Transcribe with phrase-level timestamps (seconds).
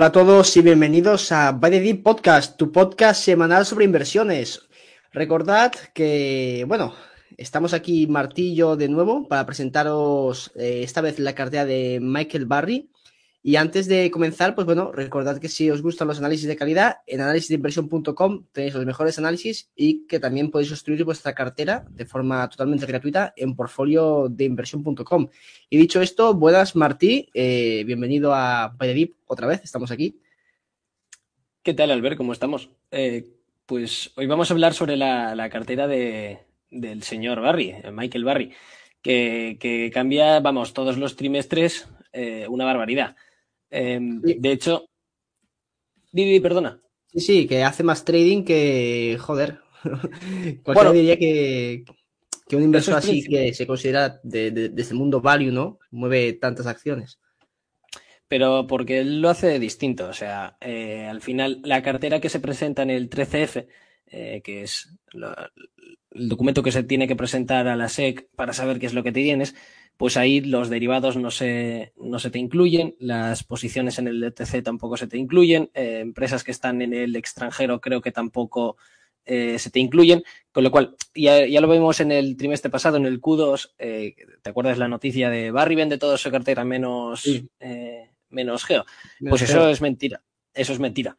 [0.00, 4.62] Hola a todos y bienvenidos a Deep Podcast, tu podcast semanal sobre inversiones.
[5.12, 6.94] Recordad que, bueno,
[7.36, 12.90] estamos aquí Martillo de nuevo para presentaros eh, esta vez la cartera de Michael Barry.
[13.42, 16.98] Y antes de comenzar, pues bueno, recordad que si os gustan los análisis de calidad,
[17.06, 22.46] en análisisdeinversión.com tenéis los mejores análisis y que también podéis construir vuestra cartera de forma
[22.50, 25.28] totalmente gratuita en portfoliodeinversión.com.
[25.70, 30.20] Y dicho esto, buenas Martí, eh, bienvenido a Deep otra vez, estamos aquí.
[31.62, 32.18] ¿Qué tal, Albert?
[32.18, 32.70] ¿Cómo estamos?
[32.90, 33.26] Eh,
[33.64, 38.52] pues hoy vamos a hablar sobre la, cartera de, del señor Barry, Michael Barry,
[39.00, 43.16] que, cambia, vamos, todos los trimestres eh, una barbaridad.
[43.70, 44.90] Em, de hecho,
[46.12, 46.80] Didi, perdona.
[47.12, 49.60] Sí, sí, que hace más trading que, joder,
[50.62, 51.84] cualquiera diría que,
[52.48, 55.78] que un inversor así que se considera desde de, el mundo value, ¿no?
[55.90, 57.18] Mueve tantas acciones.
[58.28, 62.38] Pero porque él lo hace distinto, o sea, eh, al final la cartera que se
[62.38, 63.66] presenta en el 13F,
[64.06, 68.78] eh, que es el documento que se tiene que presentar a la SEC para saber
[68.78, 69.56] qué es lo que te tienes,
[70.00, 74.62] pues ahí los derivados no se, no se te incluyen, las posiciones en el ETC
[74.62, 78.78] tampoco se te incluyen, eh, empresas que están en el extranjero creo que tampoco
[79.26, 80.22] eh, se te incluyen,
[80.52, 84.48] con lo cual ya, lo vimos en el trimestre pasado, en el Q2, eh, ¿te
[84.48, 87.28] acuerdas la noticia de Barry vende toda su cartera menos,
[88.30, 88.86] menos Geo?
[89.28, 90.22] Pues eso es mentira,
[90.54, 91.18] eso es mentira,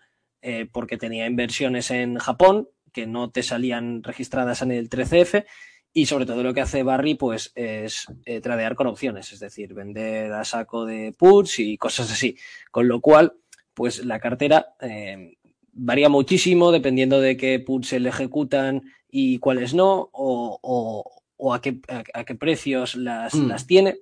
[0.71, 5.45] porque tenía inversiones en Japón que no te salían registradas en el 13F
[5.93, 9.73] y sobre todo lo que hace Barry, pues, es eh, tradear con opciones, es decir,
[9.73, 12.37] vender a saco de puts y cosas así.
[12.71, 13.33] Con lo cual,
[13.73, 15.37] pues la cartera eh,
[15.73, 21.79] varía muchísimo dependiendo de qué puts se le ejecutan y cuáles no, o, a, qué,
[22.13, 23.47] a, qué, precios las, mm.
[23.47, 23.97] las tiene,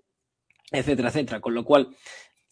[0.71, 1.41] etcétera, etcétera.
[1.41, 1.95] Con lo cual,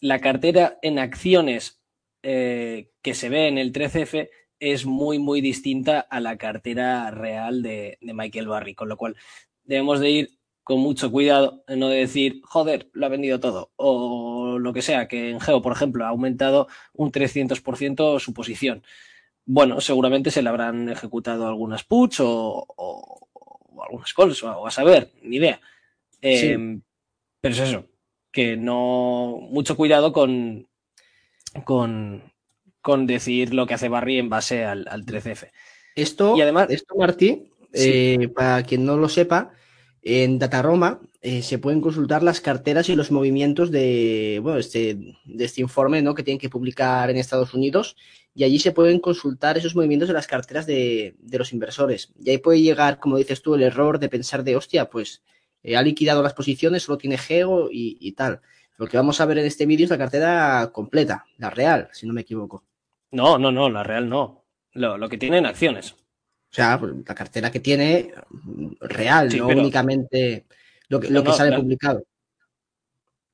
[0.00, 1.80] la cartera en acciones
[2.24, 4.28] eh, que se ve en el 13F
[4.60, 9.16] es muy, muy distinta a la cartera real de, Michael Barry, con lo cual
[9.64, 14.72] debemos de ir con mucho cuidado no decir, joder, lo ha vendido todo, o lo
[14.72, 18.82] que sea, que en Geo, por ejemplo, ha aumentado un 300% su posición.
[19.46, 22.66] Bueno, seguramente se le habrán ejecutado algunas puts o,
[23.82, 25.60] algunas calls, o, a saber, ni idea.
[26.20, 26.82] Em,
[27.40, 27.86] pero es eso,
[28.30, 30.68] que no, mucho cuidado con,
[31.64, 32.30] con,
[32.88, 35.50] con decir lo que hace Barry en base al, 13F.
[35.94, 39.50] Esto, y además, esto Martí, eh, para quien no lo sepa,
[40.00, 45.44] en Dataroma eh, se pueden consultar las carteras y los movimientos de, bueno, este, de
[45.44, 46.14] este informe ¿no?
[46.14, 47.94] que tienen que publicar en Estados Unidos
[48.34, 52.14] y allí se pueden consultar esos movimientos de las carteras de, los inversores.
[52.18, 55.22] Y ahí puede llegar, como dices tú, el error de pensar de, hostia, pues
[55.62, 58.40] eh, ha liquidado las posiciones, solo tiene Geo y, y tal.
[58.78, 62.06] Lo que vamos a ver en este vídeo es la cartera completa, la real, si
[62.06, 62.64] no me equivoco.
[63.10, 64.44] No, no, no, la real no.
[64.72, 65.92] Lo, que tiene en acciones.
[65.92, 68.12] O sea, pues, la cartera que tiene
[68.80, 70.46] real, no únicamente
[70.88, 72.04] lo que, lo que sale publicado.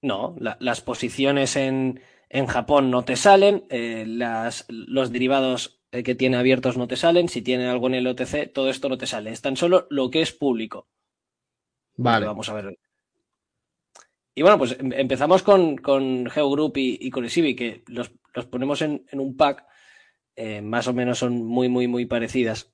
[0.03, 6.15] No, las posiciones en, en, Japón no te salen, eh, las, los derivados eh, que
[6.15, 9.07] tiene abiertos no te salen, si tiene algo en el OTC, todo esto no te
[9.07, 9.31] sale.
[9.31, 10.89] Es tan solo lo que es público.
[11.97, 12.27] Vale.
[12.27, 12.78] Vamos a ver
[14.34, 18.10] y bueno, pues em, empezamos con, con GeoGroup y, y con que los,
[18.51, 19.65] ponemos en, un pack,
[20.36, 22.71] eh, más o menos son muy, muy, muy parecidas.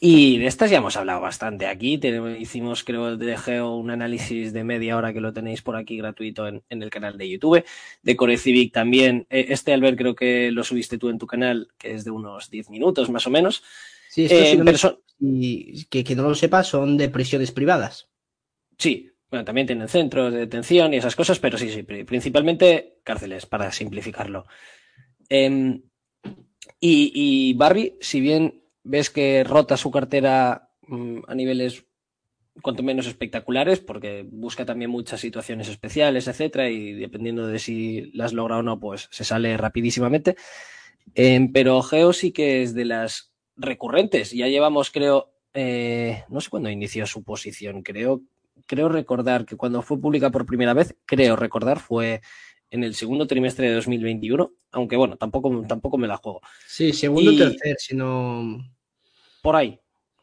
[0.00, 2.00] Y de estas ya hemos hablado bastante aquí.
[2.38, 6.46] hicimos, creo, de Geo un análisis de media hora que lo tenéis por aquí gratuito
[6.46, 7.64] en, el canal de YouTube.
[8.02, 9.26] De Core Civic también.
[9.30, 12.50] Eh, este, Albert, creo que lo subiste tú en tu canal, que es de unos
[12.50, 13.62] 10 minutos más o menos.
[14.10, 18.08] Sí, esto y que, que no lo sepa, son de prisiones privadas.
[18.78, 23.46] Sí, bueno, también tienen centros de detención y esas cosas, pero sí, sí, principalmente cárceles,
[23.46, 24.46] para simplificarlo.
[25.28, 25.82] Em,
[26.80, 31.84] Y, y Barry, si bien ves que rota su cartera mm, a niveles
[32.62, 38.32] cuanto menos espectaculares, porque busca también muchas situaciones especiales, etcétera, y dependiendo de si las
[38.32, 40.36] logra o no, pues se sale rapidísimamente.
[41.14, 44.32] Eh, pero Geo sí que es de las recurrentes.
[44.32, 48.22] Ya llevamos, creo, eh, no sé cuándo inició su posición, creo,
[48.66, 52.20] creo recordar que cuando fue pública por primera vez, creo recordar, fue
[52.70, 56.40] en el segundo trimestre de 2021, aunque bueno, tampoco, tampoco me la juego.
[56.66, 58.58] Sí, segundo y tercer, si no...
[59.42, 59.80] Por ahí,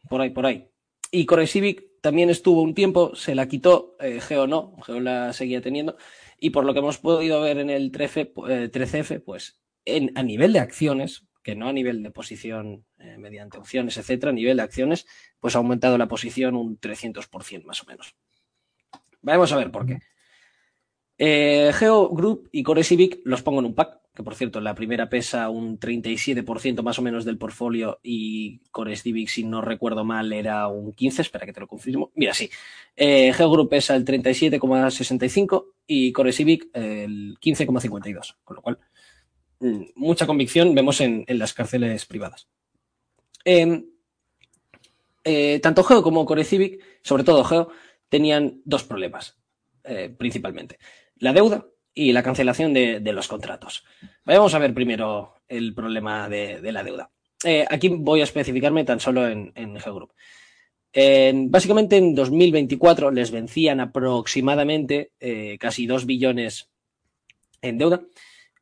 [0.08, 0.68] por ahí, por ahí.
[1.10, 5.32] Y Core Civic también estuvo un tiempo, se la quitó, eh, Geo no, Geo la
[5.32, 5.96] seguía teniendo,
[6.38, 10.22] y por lo que hemos podido ver en el 13, eh, 13F, pues en, a
[10.22, 14.56] nivel de acciones, que no a nivel de posición eh, mediante opciones, etcétera, a nivel
[14.56, 15.06] de acciones,
[15.40, 18.14] pues ha aumentado la posición un 300% más o menos.
[19.22, 19.98] Vamos a ver por qué.
[21.18, 24.74] Eh, Geo Group y Core Civic los pongo en un pack, que por cierto, la
[24.74, 30.04] primera pesa un 37% más o menos del portfolio y Core Civic, si no recuerdo
[30.04, 32.10] mal, era un 15%, espera que te lo confirmo.
[32.14, 32.50] Mira, sí.
[32.96, 38.78] Eh, Geo Group pesa el 37,65% y Core Civic el 15,52%, con lo cual
[39.60, 42.48] mm, mucha convicción vemos en, las cárceles privadas.
[43.44, 43.84] Eh,
[45.28, 47.68] eh, tanto Geo como Core Civic, sobre todo Geo,
[48.08, 49.36] tenían dos problemas,
[49.82, 50.78] eh, principalmente.
[51.18, 53.84] La deuda y la cancelación de, los contratos.
[54.24, 57.10] Vamos a ver primero el problema de, la deuda.
[57.44, 60.12] Eh, aquí voy a especificarme tan solo en, en Geo Group.
[60.92, 66.70] En, básicamente en 2024 les vencían aproximadamente eh, casi 2 billones
[67.60, 68.02] en deuda.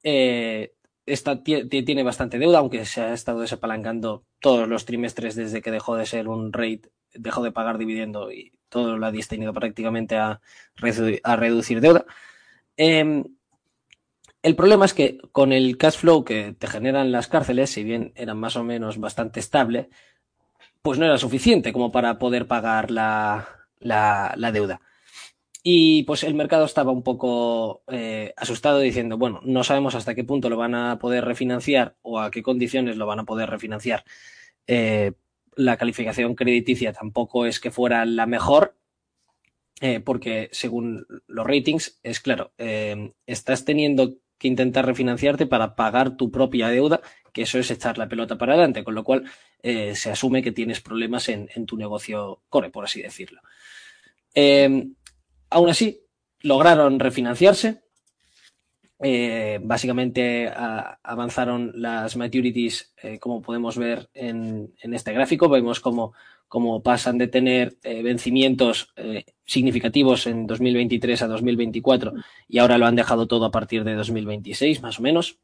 [0.03, 0.75] Eh,
[1.07, 5.95] esta tiene bastante deuda, aunque se ha estado desapalancando todos los trimestres desde que dejó
[5.95, 10.41] de ser un rate, dejó de pagar dividendo y todo lo ha destinado prácticamente a
[10.77, 12.05] reducir deuda.
[12.77, 13.25] Eh,
[14.43, 18.13] el problema es que con el cash flow que te generan las cárceles, si bien
[18.15, 19.89] eran más o menos bastante estable,
[20.83, 23.49] pues no era suficiente como para poder pagar la,
[23.79, 24.83] la, la deuda.
[25.63, 30.23] Y pues el mercado estaba un poco eh, asustado diciendo, bueno, no sabemos hasta qué
[30.23, 34.05] punto lo van a poder refinanciar o a qué condiciones lo van a poder refinanciar.
[34.67, 35.13] Eh,
[35.57, 38.77] la calificación crediticia tampoco es que fuera la mejor,
[39.81, 46.17] eh, porque según los ratings, es claro, eh, estás teniendo que intentar refinanciarte para pagar
[46.17, 47.01] tu propia deuda,
[47.33, 49.25] que eso es echar la pelota para adelante, con lo cual
[49.63, 53.41] eh, se asume que tienes problemas en, en, tu negocio core, por así decirlo.
[55.51, 56.01] Aún así,
[56.41, 57.84] lograron refinanciarse.
[59.01, 60.51] Eh, básicamente
[61.03, 65.49] avanzaron las maturities, eh, como podemos ver en, este gráfico.
[65.49, 66.13] Vemos cómo,
[66.83, 72.13] pasan de tener eh, vencimientos eh, significativos en 2023 a 2024
[72.49, 75.39] y ahora lo han dejado todo a partir de 2026, más o menos.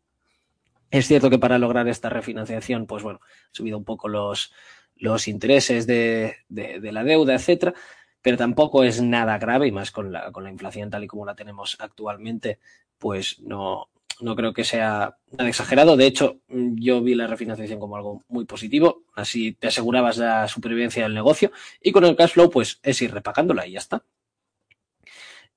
[0.90, 4.52] Es cierto que para lograr esta refinanciación, pues bueno, ha subido un poco los,
[4.96, 7.74] los intereses de, de, de la deuda, etcétera
[8.22, 11.24] pero tampoco es nada grave y más con la, con la inflación tal y como
[11.24, 12.58] la tenemos actualmente,
[13.00, 13.88] pues no,
[14.20, 15.96] no creo que sea nada exagerado.
[15.96, 21.02] De hecho, yo vi la refinanciación como algo muy positivo, así te asegurabas la supervivencia
[21.02, 21.50] del negocio
[21.80, 24.04] y con el cash flow pues es ir repagándola y ya está.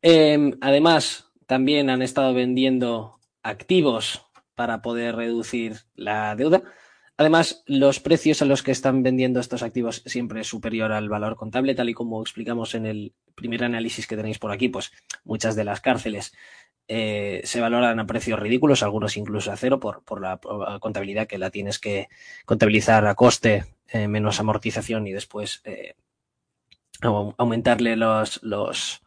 [0.02, 4.26] Eh, además, también han estado vendiendo activos
[4.56, 6.64] para poder reducir la deuda.
[7.16, 11.36] Además, los precios a los que están vendiendo estos activos siempre es superior al valor
[11.36, 14.92] contable, tal y como explicamos en el primer análisis que tenéis por aquí, pues
[15.24, 16.34] muchas de las cárceles
[16.88, 20.40] eh, se valoran a precios ridículos, algunos incluso a cero por, por, la,
[20.80, 22.10] contabilidad que la tienes que
[22.46, 25.96] contabilizar a coste eh, menos amortización y después eh,
[27.02, 29.02] aumentarle los, los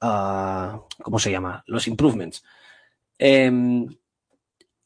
[0.00, 1.64] uh, ¿cómo se llama?
[1.66, 2.44] Los improvements.
[3.18, 3.86] Eh,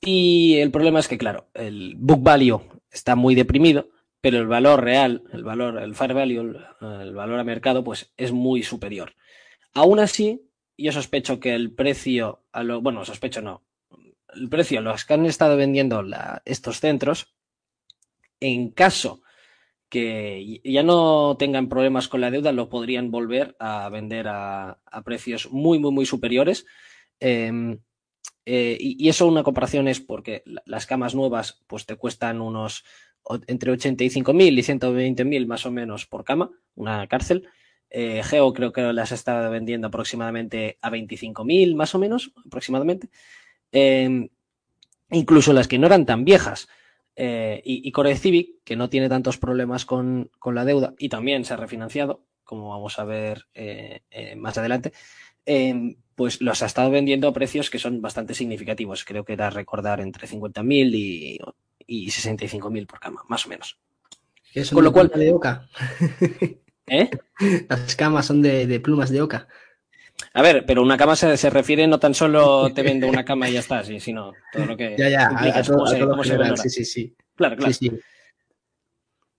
[0.01, 2.61] y el problema es que, claro, el book value
[2.91, 3.89] está muy deprimido,
[4.21, 6.67] pero el valor real, el valor, el fair value, el,
[7.03, 9.15] el valor a mercado, pues es muy superior.
[9.75, 10.48] Aún así,
[10.79, 13.63] yo sospecho que el precio, a lo, bueno, sospecho no,
[14.35, 16.05] el precio los que han estado vendiendo
[16.45, 17.35] estos centros,
[18.41, 19.23] en caso
[19.89, 25.51] que ya no tengan problemas con la deuda, lo podrían volver a vender a, precios
[25.51, 26.67] muy, muy, muy superiores.
[27.21, 27.79] Eh,
[28.45, 32.85] eh, y, y, eso una comparación es porque las camas nuevas pues te cuestan unos
[33.47, 37.49] entre 85.000 y 120.000 más o menos por cama, una cárcel.
[37.91, 43.09] Eh, Geo creo que las ha estado vendiendo aproximadamente a 25.000 más o menos, aproximadamente.
[43.73, 44.29] Eh,
[45.11, 46.69] incluso las que no eran tan viejas.
[47.17, 51.09] Eh, y, y, Core Civic, que no tiene tantos problemas con, con, la deuda y
[51.09, 54.03] también se ha refinanciado, como vamos a ver eh,
[54.37, 54.93] más adelante,
[56.15, 59.05] pues los ha estado vendiendo a precios que son bastante significativos.
[59.05, 61.39] Creo que era recordar entre 50.000 y,
[61.87, 63.79] y 65.000 por cama, más o menos.
[64.55, 65.09] Es Con lo cual...
[65.09, 65.69] de oca.
[66.91, 67.11] ¿Eh?
[67.69, 69.49] Las camas son de, plumas de oca.
[70.33, 73.55] A ver, pero una cama se, refiere no tan solo te vendo una cama y
[73.55, 77.17] ya está, sino todo lo que ya, ya, implica, a, Sí, sí, sí.
[77.35, 77.73] Claro, claro.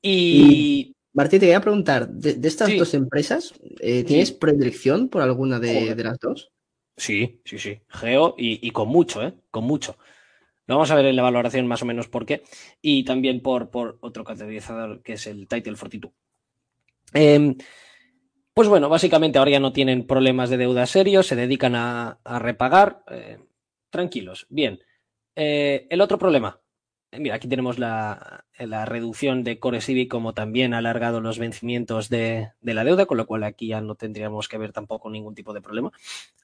[0.02, 0.96] Y...
[1.12, 6.20] Martín, te quería preguntar, de, estas dos empresas, eh, ¿tienes predilección por alguna de, las
[6.20, 6.52] dos?
[6.96, 7.80] Sí, sí, sí.
[7.90, 9.34] Geo y, con mucho, ¿eh?
[9.50, 9.98] Con mucho.
[10.68, 12.44] Lo vamos a ver en la valoración más o menos por qué.
[12.82, 16.14] Y también por, por otro categorizador que es el Title 42.
[17.14, 17.58] Em,
[18.54, 23.04] pues bueno, básicamente ahora ya no tienen problemas de deuda serios, se dedican a, repagar.
[23.10, 23.40] Eh,
[23.90, 24.80] tranquilos, bien.
[25.36, 26.62] Eh, el otro problema,
[27.12, 28.46] Mira, aquí tenemos la,
[28.86, 33.26] reducción de Core Civic, como también ha alargado los vencimientos de, la deuda, con lo
[33.26, 35.92] cual aquí ya no tendríamos que ver tampoco ningún tipo de problema.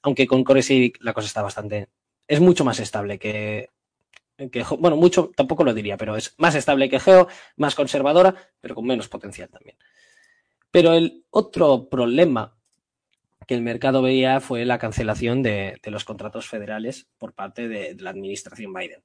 [0.02, 1.88] Aunque con Core Civic la cosa está bastante.
[2.26, 3.70] Es mucho más estable que,
[4.50, 4.64] que.
[4.78, 8.86] Bueno, mucho tampoco lo diría, pero es más estable que Geo, más conservadora, pero con
[8.86, 9.76] menos potencial también.
[10.76, 12.54] Pero el otro problema
[13.46, 18.10] que el mercado veía fue la cancelación de, los contratos federales por parte de la
[18.10, 19.02] administración Biden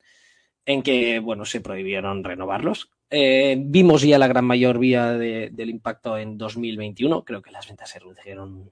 [0.65, 2.91] en que, bueno, se prohibieron renovarlos.
[3.09, 7.23] Eh, vimos ya la gran mayoría del impacto en 2021.
[7.23, 8.69] Creo que las ventas se redujeron,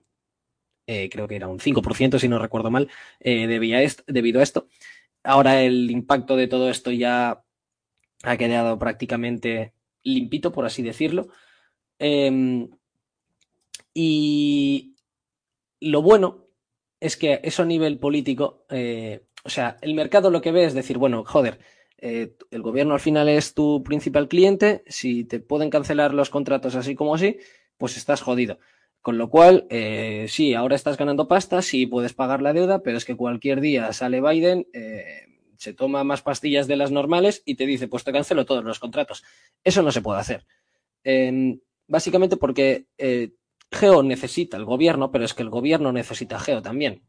[0.85, 2.89] eh, creo que era un 5%, si no recuerdo mal,
[3.21, 4.67] eh, debido a esto.
[5.23, 7.45] Ahora el impacto de todo esto ya
[8.23, 9.71] ha quedado prácticamente
[10.03, 11.29] limpito, por así decirlo.
[11.97, 12.69] Em,
[13.93, 14.95] y
[15.79, 16.47] lo bueno
[16.99, 18.65] es que eso a nivel político,
[19.43, 21.59] o sea, el mercado lo que ve es decir, bueno, joder,
[22.01, 26.75] eh, el gobierno al final es tu principal cliente, si te pueden cancelar los contratos
[26.75, 27.37] así como así,
[27.77, 28.59] pues estás jodido.
[29.01, 32.97] Con lo cual, eh, sí, ahora estás ganando pasta, sí puedes pagar la deuda, pero
[32.97, 35.27] es que cualquier día sale Biden, eh,
[35.57, 38.79] se toma más pastillas de las normales y te dice, pues te cancelo todos los
[38.79, 39.23] contratos.
[39.63, 40.45] Eso no se puede hacer.
[41.03, 42.85] Em, básicamente porque
[43.71, 47.01] Geo necesita el gobierno, pero es que el gobierno necesita Geo también.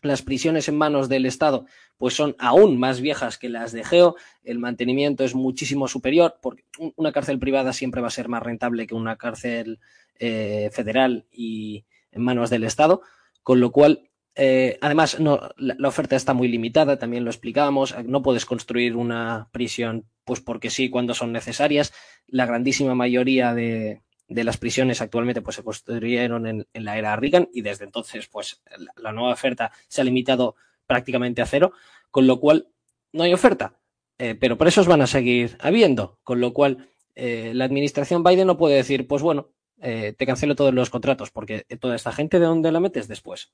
[0.00, 4.14] Las prisiones en manos del Estado pues son aún más viejas que las de Geo,
[4.44, 6.64] el mantenimiento es muchísimo superior, porque
[6.94, 9.80] una cárcel privada siempre va a ser más rentable que una cárcel
[10.20, 13.02] eh, federal y en manos del Estado,
[13.42, 18.22] con lo cual, eh, además, no, la, oferta está muy limitada, también lo explicábamos, no
[18.22, 21.92] puedes construir una prisión pues porque sí cuando son necesarias,
[22.28, 27.48] la grandísima mayoría de, de las prisiones actualmente pues se construyeron en, la era Reagan
[27.52, 28.62] y desde entonces pues
[28.96, 30.54] la, nueva oferta se ha limitado
[30.86, 31.72] prácticamente a cero,
[32.10, 32.68] con lo cual
[33.12, 33.78] no hay oferta,
[34.18, 38.58] eh, pero presos van a seguir habiendo, con lo cual eh, la administración Biden no
[38.58, 39.48] puede decir pues bueno,
[39.80, 43.52] eh, te cancelo todos los contratos porque toda esta gente de dónde la metes después,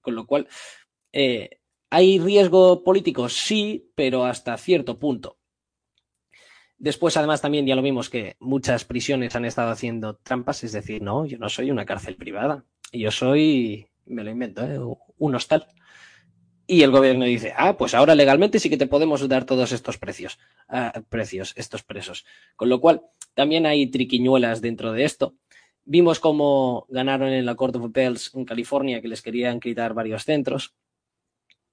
[0.00, 0.48] con lo cual
[1.90, 5.38] hay riesgo político sí, pero hasta cierto punto.
[6.78, 11.02] Después, además, también ya lo vimos que muchas prisiones han estado haciendo trampas, es decir,
[11.02, 14.78] no, yo no soy una cárcel privada, yo soy, me lo invento, ¿eh?
[15.18, 15.66] un hostal.
[16.66, 19.98] Y el gobierno dice, ah, pues ahora legalmente sí que te podemos dar todos estos
[19.98, 20.38] precios,
[20.68, 22.24] ah, precios, estos presos.
[22.56, 23.02] Con lo cual,
[23.34, 25.34] también hay triquiñuelas dentro de esto.
[25.84, 30.24] Vimos cómo ganaron en la Court of Appeals en California, que les querían quitar varios
[30.24, 30.74] centros.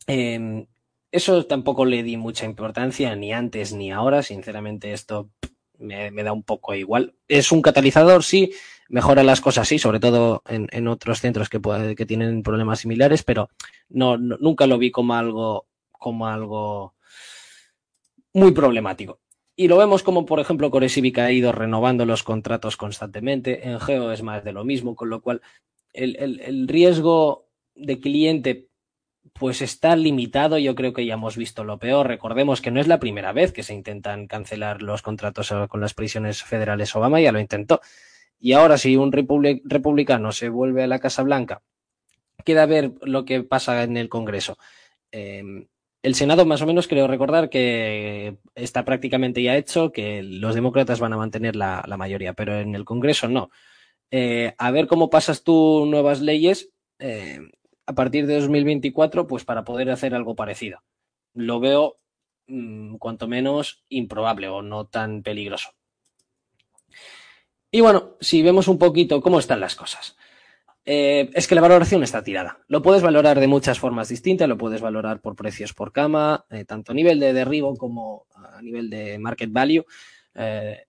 [0.07, 0.65] Em,
[1.11, 4.23] eso tampoco le di mucha importancia ni antes ni ahora.
[4.23, 5.29] Sinceramente, esto
[5.77, 7.15] me, da un poco igual.
[7.27, 8.51] Es un catalizador, sí,
[8.89, 11.59] mejora las cosas, sí, sobre todo en, otros centros que,
[11.95, 13.49] que tienen problemas similares, pero
[13.89, 16.95] no, nunca lo vi como algo, como algo
[18.33, 19.19] muy problemático.
[19.55, 23.67] Y lo vemos como, por ejemplo, Core ha ido renovando los contratos constantemente.
[23.67, 25.41] En Geo es más de lo mismo, con lo cual
[25.93, 28.70] el, el riesgo de cliente
[29.33, 30.57] pues está limitado.
[30.57, 32.07] Yo creo que ya hemos visto lo peor.
[32.07, 35.93] Recordemos que no es la primera vez que se intentan cancelar los contratos con las
[35.93, 36.95] prisiones federales.
[36.95, 37.81] Obama ya lo intentó.
[38.39, 41.61] Y ahora si un republicano se vuelve a la Casa Blanca,
[42.43, 44.57] queda ver lo que pasa en el Congreso.
[45.11, 45.67] Em,
[46.01, 50.99] el Senado, más o menos, creo recordar que está prácticamente ya hecho, que los demócratas
[50.99, 53.51] van a mantener la, mayoría, pero en el Congreso no.
[54.09, 56.71] Eh, a ver cómo pasas tú nuevas leyes.
[56.97, 57.39] Eh,
[57.91, 60.81] a partir de 2024, pues para poder hacer algo parecido.
[61.33, 61.99] Lo veo
[62.47, 65.69] mm, cuanto menos improbable o no tan peligroso.
[67.69, 70.17] Y bueno, si vemos un poquito cómo están las cosas.
[70.83, 72.59] Eh, es que la valoración está tirada.
[72.67, 76.65] Lo puedes valorar de muchas formas distintas, lo puedes valorar por precios por cama, eh,
[76.65, 79.85] tanto a nivel de derribo como a nivel de market value.
[80.33, 80.85] Eh,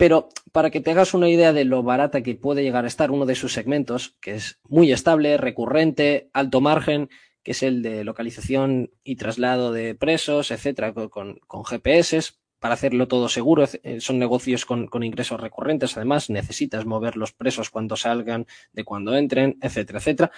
[0.00, 3.10] pero para que te hagas una idea de lo barata que puede llegar a estar
[3.10, 7.10] uno de sus segmentos, que es muy estable, recurrente, alto margen,
[7.42, 13.28] que es el de localización y traslado de presos, etcétera, con, GPS, para hacerlo todo
[13.28, 13.66] seguro.
[13.82, 18.84] Eh, son negocios con, con, ingresos recurrentes, además necesitas mover los presos cuando salgan, de
[18.84, 20.32] cuando entren, etcétera, etcétera.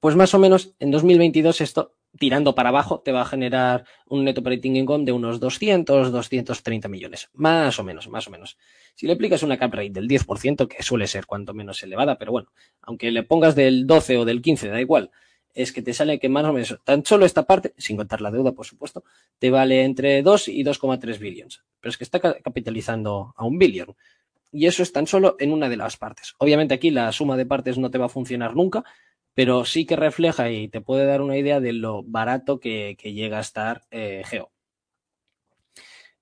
[0.00, 4.24] Pues más o menos en 2022 esto, tirando para abajo, te va a generar un
[4.24, 7.30] net operating income de unos 200, 230 millones.
[7.32, 8.58] Más o menos, más o menos.
[8.94, 12.32] Si le aplicas una cap rate del 10%, que suele ser cuanto menos elevada, pero
[12.32, 12.52] bueno,
[12.82, 15.10] aunque le pongas del 12 o del 15, da igual,
[15.54, 18.30] es que te sale que más o menos, tan solo esta parte, sin contar la
[18.30, 19.04] deuda, por supuesto,
[19.38, 21.62] te vale entre 2 y 2,3 billions.
[21.80, 23.94] Pero es que está capitalizando a un billón.
[24.50, 26.34] Y eso es tan solo en una de las partes.
[26.38, 28.84] Obviamente aquí la suma de partes no te va a funcionar nunca,
[29.34, 33.38] pero sí que refleja y te puede dar una idea de lo barato que, llega
[33.38, 34.50] a estar eh, Geo.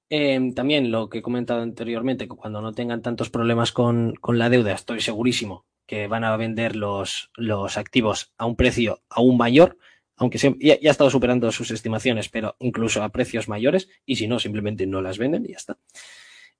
[0.09, 4.51] Em, también lo que he comentado anteriormente, que cuando no tengan tantos problemas con, la
[4.51, 7.31] deuda, estoy segurísimo que van a vender los,
[7.77, 9.79] activos a un precio aún mayor,
[10.17, 14.27] aunque ya, ya, ha estado superando sus estimaciones, pero incluso a precios mayores, y si
[14.27, 15.79] no, simplemente no las venden y ya está.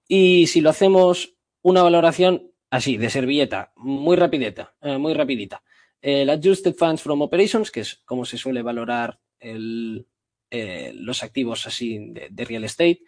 [0.09, 5.63] Y si lo hacemos una valoración así, de servilleta, muy rapidita, eh, muy rapidita.
[6.03, 12.13] El Adjusted Funds from Operations, que es como se suele valorar eh, los activos así
[12.31, 13.03] de, real estate,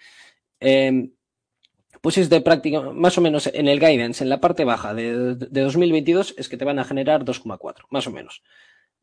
[0.61, 1.11] eh,
[2.01, 5.35] pues es de práctica, más o menos en el guidance, en la parte baja de,
[5.37, 8.43] de 2022, es que te van a generar 2,4, más o menos.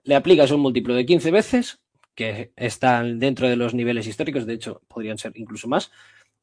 [0.03, 1.79] Le aplicas un múltiplo de 15 veces,
[2.19, 5.91] que están dentro de los niveles históricos, de hecho podrían ser incluso más,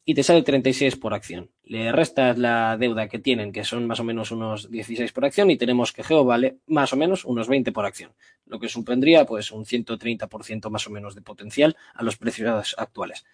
[0.08, 1.50] y te sale 36 por acción.
[1.64, 5.50] Le restas la deuda que tienen, que son más o menos unos 16 por acción,
[5.50, 8.12] y tenemos que Geo vale más o menos unos 20 por acción,
[8.46, 13.24] lo que supondría pues un 130% más o menos de potencial a los precios actuales.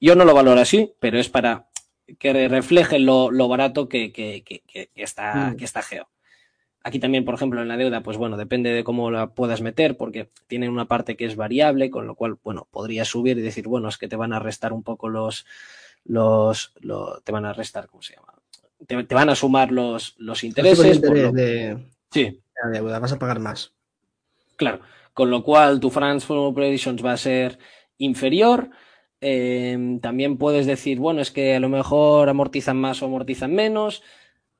[0.00, 1.68] Yo no lo valoro así, pero es para
[2.18, 5.56] que refleje lo, lo barato que, que, que, que, está, mm.
[5.56, 6.08] que está Geo.
[6.82, 9.98] Aquí también, por ejemplo, en la deuda, pues bueno, depende de cómo la puedas meter,
[9.98, 13.68] porque tienen una parte que es variable, con lo cual, bueno, podría subir y decir,
[13.68, 15.46] bueno, es que te van a restar un poco los,
[16.04, 18.34] los, los te van a restar, ¿cómo se llama?
[18.86, 20.98] Te, te van a sumar los, los intereses.
[20.98, 21.32] Por lo...
[21.32, 21.78] de,
[22.10, 22.40] sí.
[22.62, 23.72] La deuda, vas a pagar más.
[24.56, 24.80] Claro,
[25.14, 27.58] con lo cual tu Transform Operations va a ser
[27.98, 28.70] inferior
[29.24, 34.02] eh, también puedes decir, bueno, es que a lo mejor amortizan más o amortizan menos,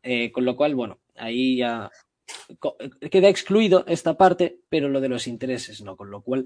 [0.05, 1.90] eh, con lo cual, bueno, ahí ya
[3.11, 6.44] queda excluido esta parte, pero lo de los intereses no, con lo cual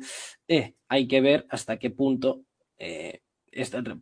[0.49, 2.41] eh, hay que ver hasta qué punto
[2.79, 3.21] eh,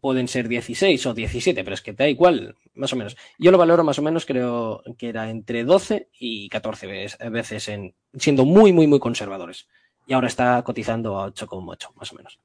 [0.00, 3.16] pueden ser 16 o 17, pero es que da igual, más o menos.
[3.38, 7.94] Yo lo valoro más o menos, creo que era entre 12 y 14 veces, en,
[8.14, 9.68] siendo muy, muy, muy conservadores.
[10.06, 12.38] Y ahora está cotizando a 8,8, más o menos.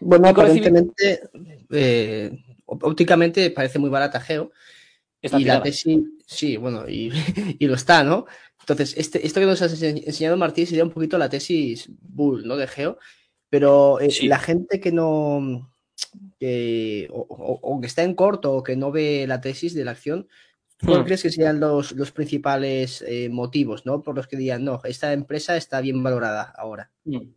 [0.00, 1.20] Bueno, aparentemente,
[1.70, 2.30] eh,
[2.66, 4.50] ópticamente parece muy barata Geo.
[5.22, 7.12] Está y la tesis, sí, bueno, y,
[7.58, 8.26] y, lo está, ¿no?
[8.60, 12.56] Entonces, este, esto que nos has enseñado, Martín, sería un poquito la tesis Bull, ¿no?
[12.56, 12.98] De Geo.
[13.50, 14.28] Pero eh, sí.
[14.28, 15.70] la gente que no.
[16.40, 19.84] Que, o, o, o, que está en corto o que no ve la tesis de
[19.84, 20.26] la acción,
[20.82, 21.04] ¿cuál hmm.
[21.04, 24.02] crees que serían los, los principales eh, motivos, ¿no?
[24.02, 26.90] Por los que digan, no, esta empresa está bien valorada ahora.
[27.04, 27.34] Hmm.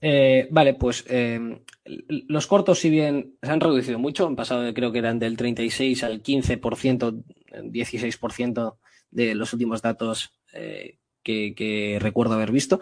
[0.00, 4.92] Eh, vale, pues eh, los cortos, si bien se han reducido mucho, han pasado, creo
[4.92, 7.24] que eran del 36 al 15%,
[7.64, 8.76] 16%
[9.10, 12.80] de los últimos datos eh, que, que, recuerdo haber visto.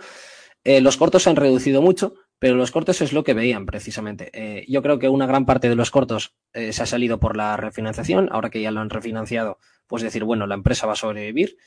[0.64, 4.30] Eh, los cortos se han reducido mucho, pero los cortos es lo que veían precisamente.
[4.32, 7.56] Eh, yo creo que una gran parte de los cortos se ha salido por la
[7.56, 11.58] refinanciación, ahora que ya lo han refinanciado, pues decir, bueno, la empresa va a sobrevivir.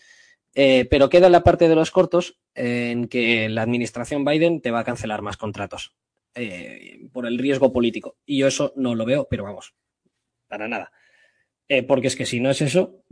[0.55, 4.79] Eh, pero queda la parte de los cortos en que la administración Biden te va
[4.79, 5.95] a cancelar más contratos
[6.35, 8.17] eh, por el riesgo político.
[8.25, 9.75] Y yo eso no lo veo, pero vamos,
[10.47, 10.91] para nada.
[11.67, 13.03] Eh, porque es que si no es eso,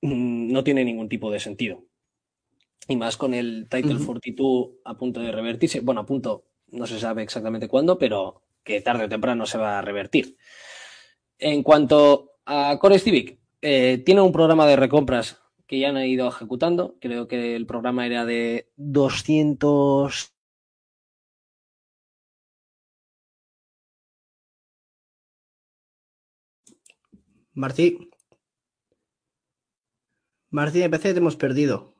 [0.00, 1.84] mm, no tiene ningún tipo de sentido.
[2.88, 4.06] Y más con el Title uh -huh.
[4.06, 5.80] 42 a punto de revertirse.
[5.80, 6.44] Bueno, a punto,
[6.74, 10.36] no se sabe exactamente cuándo, pero que tarde o temprano se va a revertir.
[11.38, 16.28] En cuanto a Core Civic, eh, tiene un programa de recompras que ya han ido
[16.28, 16.96] ejecutando.
[17.00, 20.34] Creo que el programa era de 200.
[27.54, 28.10] Martí.
[30.50, 31.93] Martí, me parece que te hemos perdido.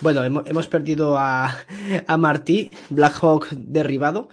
[0.00, 1.56] Bueno, hemos, hemos perdido a,
[2.06, 4.28] a Martí, Blackhawk derribado,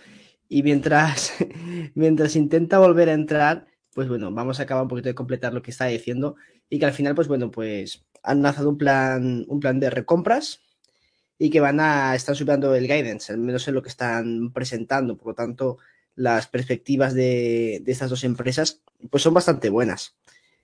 [0.49, 1.33] y mientras,
[1.95, 5.61] mientras intenta volver a entrar, pues bueno, vamos a acabar un poquito de completar lo
[5.61, 6.35] que está diciendo
[6.69, 10.61] y que al final, pues bueno, pues han lanzado un plan, un plan de recompras
[11.37, 15.17] y que van a estar superando el guidance, al menos en lo que están presentando.
[15.17, 15.77] Por lo tanto,
[16.15, 20.15] las perspectivas de, de estas dos empresas, pues son bastante buenas.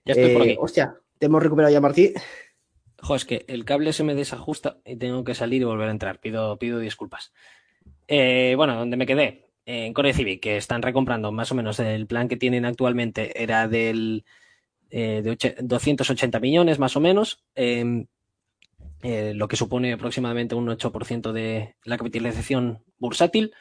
[0.05, 0.57] Ya estoy eh, por aquí.
[0.59, 2.13] Hostia, te hemos recuperado ya, Martí.
[3.01, 5.91] Jo, es que el cable se me desajusta y tengo que salir y volver a
[5.91, 6.19] entrar.
[6.19, 7.33] Pido, pido disculpas.
[8.07, 12.07] Eh, bueno, donde me quedé, en Core Civic, que están recomprando más o menos el
[12.07, 14.25] plan que tienen actualmente era del
[14.89, 18.07] eh, de 280 millones más o menos, em,
[19.03, 23.53] eh, lo que supone aproximadamente un 8% de la capitalización bursátil.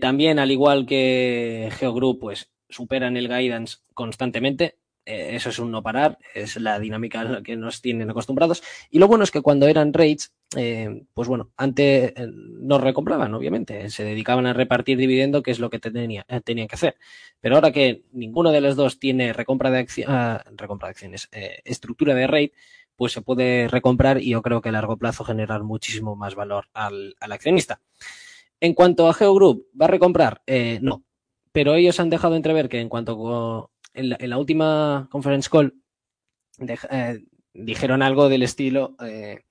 [0.00, 4.76] También, al igual que Geogroup, pues superan el guidance constantemente.
[5.04, 8.62] Eh, eso es un no parar, es la dinámica a la que nos tienen acostumbrados.
[8.90, 13.34] Y lo bueno es que cuando eran rates, eh, pues bueno, antes eh, no recompraban,
[13.34, 16.96] obviamente, se dedicaban a repartir dividendo, que es lo que tenía, tenían que hacer.
[17.40, 21.28] Pero ahora que ninguno de los dos tiene recompra de, ah, recompra de acciones,
[21.64, 22.52] estructura de rate,
[22.94, 26.66] pues se puede recomprar y yo creo que a largo plazo generar muchísimo más valor
[26.74, 27.80] al, al accionista.
[28.60, 30.42] En cuanto a Geogroup, ¿va a recomprar?
[30.80, 31.02] No.
[31.50, 35.74] Pero ellos han dejado entrever que en cuanto en la, en la última conference call
[36.58, 37.20] eh,
[37.54, 39.44] dijeron algo del estilo eh,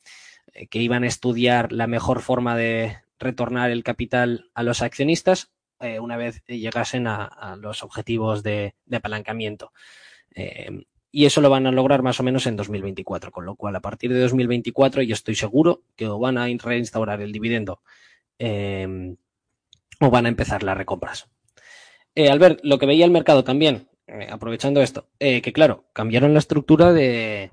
[0.69, 5.99] que iban a estudiar la mejor forma de retornar el capital a los accionistas eh,
[5.99, 9.71] una vez llegasen a, los objetivos de, de apalancamiento.
[11.13, 13.81] Y eso lo van a lograr más o menos en 2024, con lo cual a
[13.81, 17.81] partir de 2024 yo estoy seguro que o van a reinstaurar el dividendo
[18.39, 21.27] o van a empezar las recompras.
[22.15, 26.33] Al ver lo que veía el mercado también, eh, aprovechando esto, eh, que claro, cambiaron
[26.33, 27.51] la estructura de,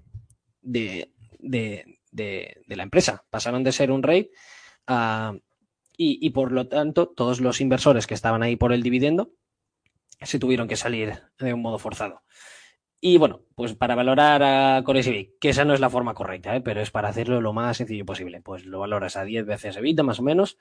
[0.60, 3.24] de, de, de, la empresa.
[3.30, 4.30] Pasaron de ser un rey
[5.96, 9.30] y, y, por lo tanto todos los inversores que estaban ahí por el dividendo
[10.20, 12.22] se tuvieron que salir de un modo forzado.
[13.00, 16.56] Y bueno, pues para valorar a Core Civic, que esa no es la forma correcta,
[16.56, 16.60] ¿eh?
[16.60, 18.40] pero es para hacerlo lo más sencillo posible.
[18.40, 20.58] Pues lo valoras a 10 veces EBITDA más o menos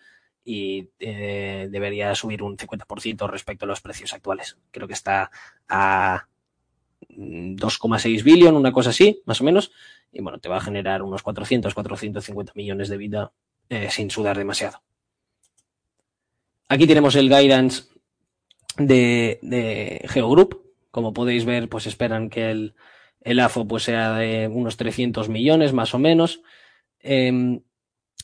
[0.49, 4.57] y eh, debería subir un 50% respecto a los precios actuales.
[4.71, 5.29] Creo que está
[5.67, 6.25] a
[7.09, 9.73] 2,6 billion, una cosa así, más o menos.
[10.13, 13.33] Y bueno, te va a generar unos 400, 450 millones de vida
[13.67, 14.81] eh, sin sudar demasiado.
[16.69, 17.83] Aquí tenemos el guidance
[18.77, 22.75] de, de Geogroup, como podéis ver, pues esperan que el,
[23.19, 26.41] el AFO pues sea de unos 300 millones más o menos.
[27.01, 27.59] Eh,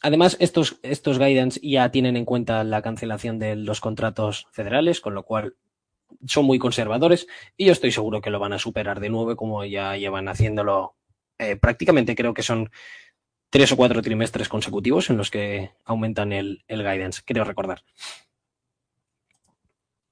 [0.03, 5.15] además, estos, estos guidance ya tienen en cuenta la cancelación de los contratos federales, con
[5.15, 5.55] lo cual
[6.27, 9.65] son muy conservadores y yo estoy seguro que lo van a superar de nuevo como
[9.65, 10.95] ya llevan haciéndolo
[11.39, 12.69] eh, prácticamente creo que son
[13.49, 17.83] tres o cuatro trimestres consecutivos en los que aumentan el, el guidance, creo recordar.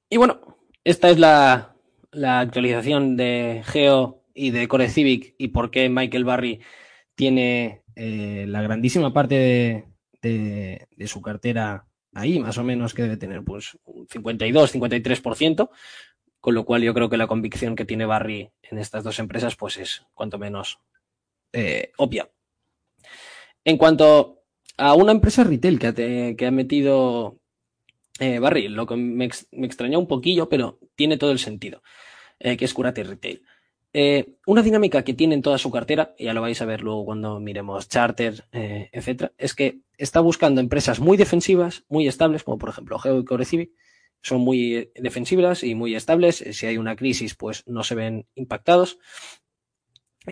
[0.10, 1.76] Y bueno, esta es la,
[2.12, 6.62] la actualización de Geo y de Core Civic y por qué Michael Barry
[7.16, 9.86] tiene eh, la grandísima parte
[10.22, 15.70] de, su cartera ahí, más o menos que debe tener pues un 52, 53%,
[16.40, 19.56] con lo cual yo creo que la convicción que tiene Barry en estas dos empresas
[19.56, 20.80] pues es cuanto menos
[21.54, 22.30] eh, obvia.
[23.64, 24.44] En cuanto
[24.78, 27.40] a una empresa retail que ha, que ha metido
[28.20, 31.82] eh, Barry, lo que me, me, extrañó un poquillo, pero tiene todo el sentido,
[32.40, 33.44] que es Curate Retail.
[33.94, 36.82] Eh, una dinámica que tiene en toda su cartera, y ya lo vais a ver
[36.82, 42.44] luego cuando miremos Charter, eh, etcétera, es que está buscando empresas muy defensivas, muy estables,
[42.44, 43.72] como por ejemplo Geo y Core Civic,
[44.22, 46.44] son muy defensivas y muy estables.
[46.52, 49.00] Si hay una crisis, pues no se ven impactados.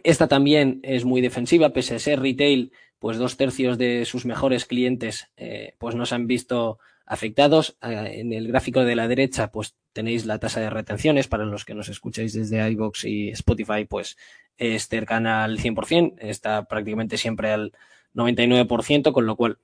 [0.03, 4.65] Esta también es muy defensiva, pese a ser retail, pues dos tercios de sus mejores
[4.65, 6.77] clientes, eh, pues no se han visto
[7.09, 7.75] afectados.
[7.81, 11.65] Eh, en el gráfico de la derecha, pues tenéis la tasa de retenciones para los
[11.65, 14.15] que nos escucháis desde iVoox y Spotify, pues
[14.57, 17.73] es cercana al 100%, está prácticamente siempre al
[18.13, 19.57] 99%, con lo cual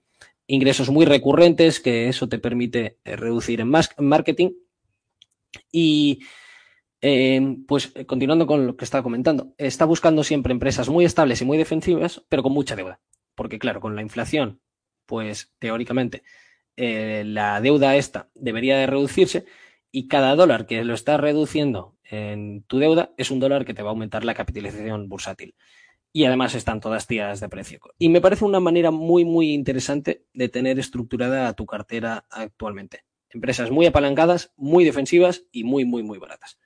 [0.47, 4.51] ingresos muy recurrentes, que eso te permite eh, reducir en marketing.
[5.71, 6.21] Y
[7.01, 11.45] eh, pues continuando con lo que estaba comentando, está buscando siempre empresas muy estables y
[11.45, 12.99] muy defensivas, pero con mucha deuda.
[13.36, 14.62] Porque claro, con la inflación,
[15.05, 16.23] pues teóricamente
[16.77, 19.45] eh, la deuda esta debería de reducirse
[19.91, 23.81] y cada dólar que lo está reduciendo en tu deuda es un dólar que te
[23.81, 25.55] va a aumentar la capitalización bursátil.
[26.11, 27.79] Y además están todas tiradas de precio.
[27.97, 33.03] Y me parece una manera muy, muy interesante de tener estructurada tu cartera actualmente.
[33.29, 36.57] Empresas muy apalancadas, muy defensivas y muy, muy, muy baratas.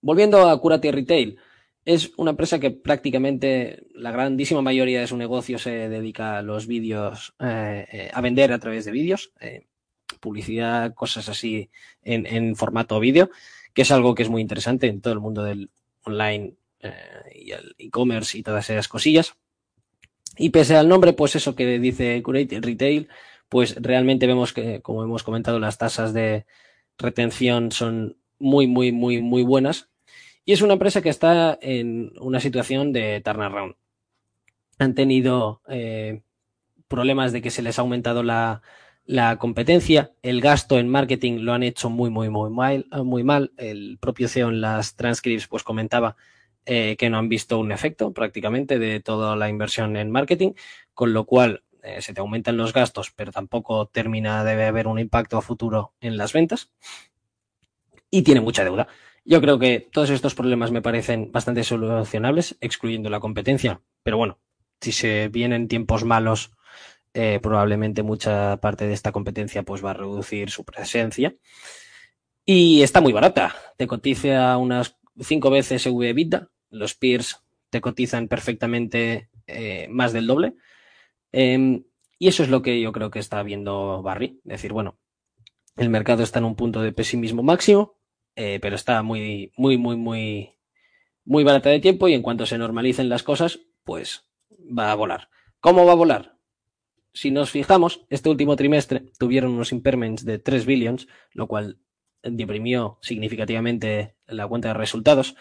[0.00, 1.38] Volviendo a Curate Retail,
[1.84, 6.66] es una empresa que prácticamente la grandísima mayoría de su negocio se dedica a los
[6.66, 9.66] vídeos, eh, eh, a vender a través de vídeos, eh,
[10.20, 11.70] publicidad, cosas así
[12.02, 13.30] en, en formato vídeo,
[13.72, 15.70] que es algo que es muy interesante en todo el mundo del
[16.04, 16.54] online
[17.34, 19.34] y el e-commerce y todas esas cosillas.
[20.38, 23.08] Y pese al nombre, pues eso que dice Curate Retail,
[23.50, 26.46] pues realmente vemos que, como hemos comentado, las tasas de
[26.96, 29.89] retención son muy, muy, muy, muy buenas
[30.50, 33.76] y es una empresa que está en una situación de turnaround.
[34.80, 36.22] Han tenido eh,
[36.88, 38.60] problemas de que se les ha aumentado la,
[39.38, 42.88] competencia, el gasto en marketing lo han hecho muy, muy, muy mal.
[42.90, 43.52] Muy mal.
[43.58, 46.16] El propio CEO en las transcripts pues comentaba
[46.66, 50.54] eh, que no han visto un efecto prácticamente de toda la inversión en marketing,
[50.94, 54.98] con lo cual eh, se te aumentan los gastos, pero tampoco termina de haber un
[54.98, 56.72] impacto a futuro en las ventas.
[58.10, 58.88] Y tiene mucha deuda.
[59.30, 63.80] Yo creo que todos estos problemas me parecen bastante solucionables, excluyendo la competencia.
[64.02, 64.40] Pero bueno,
[64.80, 66.50] si se vienen tiempos malos
[67.14, 71.36] eh, probablemente mucha parte de esta competencia pues va a reducir su presencia.
[72.44, 73.54] Y está muy barata.
[73.76, 76.48] Te cotiza unas cinco veces EV.
[76.70, 77.40] Los peers
[77.70, 80.54] te cotizan perfectamente eh, más del doble.
[81.30, 81.84] Eh,
[82.18, 84.40] y eso es lo que yo creo que está viendo Barry.
[84.42, 84.98] Decir, bueno,
[85.76, 87.99] el mercado está en un punto de pesimismo máximo,
[88.36, 90.54] eh, pero está muy, muy, muy, muy,
[91.24, 95.28] muy barata de tiempo y en cuanto se normalicen las cosas, pues va a volar.
[95.60, 96.40] ¿Cómo va a volar?
[97.12, 101.78] si nos fijamos, este último trimestre tuvieron unos impairments de 3 billions, lo cual
[102.22, 105.34] deprimió significativamente la cuenta de resultados.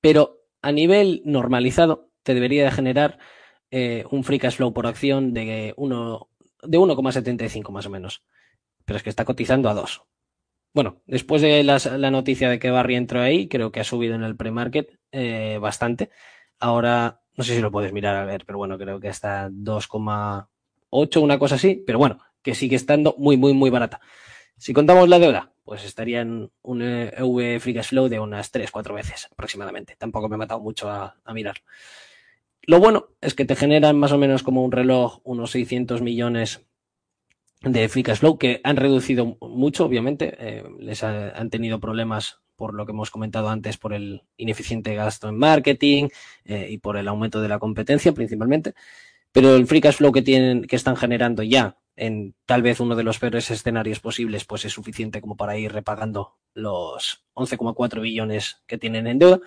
[0.00, 3.18] Pero a nivel normalizado, te debería de generar
[3.70, 6.28] eh, un free cash flow por acción de 1,75
[6.62, 8.22] de 1,75 más o menos.
[8.84, 10.02] Pero es que está cotizando a 2.
[10.72, 14.22] Bueno, después de la noticia de que Barry entró ahí, creo que ha subido en
[14.22, 16.10] el pre-market eh, bastante.
[16.60, 21.22] Ahora no sé si lo puedes mirar a ver, pero bueno, creo que está 2,8,
[21.22, 24.00] una cosa así, pero bueno, que sigue estando muy, muy, muy barata.
[24.58, 28.70] Si contamos la deuda, pues estaría en un EV Free Cash Flow de unas 3,
[28.70, 29.96] 4 veces aproximadamente.
[29.96, 31.56] Tampoco me he matado mucho a, a mirar.
[32.62, 36.66] Lo bueno es que te generan más o menos como un reloj unos 600 millones
[37.62, 40.34] de Free Cash Flow que han reducido mucho, obviamente.
[40.38, 44.94] Eh, les ha, han tenido problemas por lo que hemos comentado antes, por el ineficiente
[44.94, 46.08] gasto en marketing
[46.44, 48.74] eh, y por el aumento de la competencia principalmente.
[49.32, 52.96] Pero el free cash flow que tienen, que están generando ya en tal vez uno
[52.96, 58.62] de los peores escenarios posibles, pues es suficiente como para ir repagando los 11,4 billones
[58.66, 59.40] que tienen en deuda.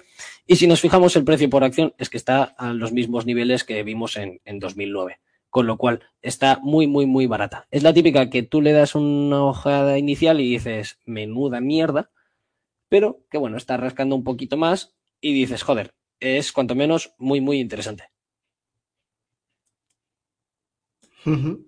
[0.47, 3.63] Y si nos fijamos, el precio por acción es que está a los mismos niveles
[3.63, 5.19] que vimos en, en 2009
[5.53, 7.67] con lo cual está muy, muy, muy barata.
[7.69, 12.09] Es la típica que tú le das una hojada inicial y dices, menuda mierda,
[12.89, 17.39] pero que bueno, está rascando un poquito más y dices, joder, es cuanto menos muy,
[17.39, 18.09] muy interesante.
[21.23, 21.65] Uh -huh.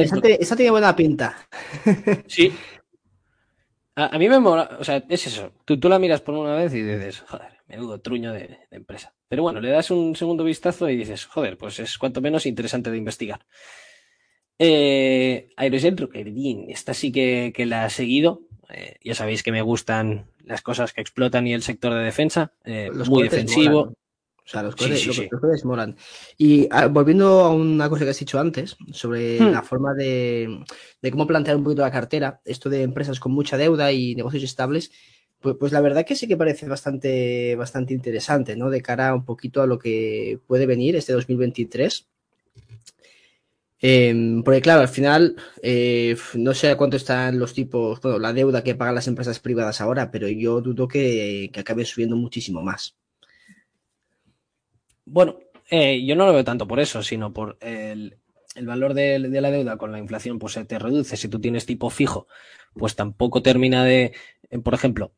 [0.00, 1.48] esa, esa, tiene buena pinta.
[2.26, 2.52] sí.
[3.94, 5.52] A, a, mí me mola, o sea, es eso.
[5.64, 9.13] Tú, tú, la miras por una vez y dices, joder, menudo truño de, de, empresa.
[9.28, 12.90] Pero bueno, le das un segundo vistazo y dices, joder, pues es cuanto menos interesante
[12.90, 13.46] de investigar.
[14.58, 16.24] Eh, Aerocentro, que
[16.68, 18.42] esta sí que, que la ha seguido.
[18.70, 22.52] Eh, ya sabéis que me gustan las cosas que explotan y el sector de defensa,
[22.64, 23.80] eh, muy defensivo.
[23.80, 23.94] Molan.
[24.46, 25.28] O sea, los cohetes, sí, sí,
[25.64, 25.96] molan.
[26.36, 29.52] Y a, ah, volviendo a una cosa que has dicho antes, sobre hmm.
[29.52, 30.62] la forma de,
[31.00, 34.42] de, cómo plantear un poquito la cartera, esto de empresas con mucha deuda y negocios
[34.42, 34.92] estables,
[35.44, 38.70] pues, pues, la verdad que sí que parece bastante, bastante interesante, ¿no?
[38.70, 42.08] De cara un poquito a lo que puede venir este 2023.
[43.82, 48.32] Eh, porque claro, al final eh, no sé a cuánto están los tipos, bueno, la
[48.32, 52.96] deuda que pagan las empresas privadas ahora, pero yo dudo que, acabe subiendo muchísimo más.
[55.04, 58.16] Bueno, eh, yo no lo veo tanto por eso, sino por el,
[58.62, 61.18] valor de, de, la deuda con la inflación, pues se te reduce.
[61.18, 62.28] Si tú tienes tipo fijo,
[62.72, 64.14] pues tampoco termina de,
[64.50, 65.12] eh, por ejemplo,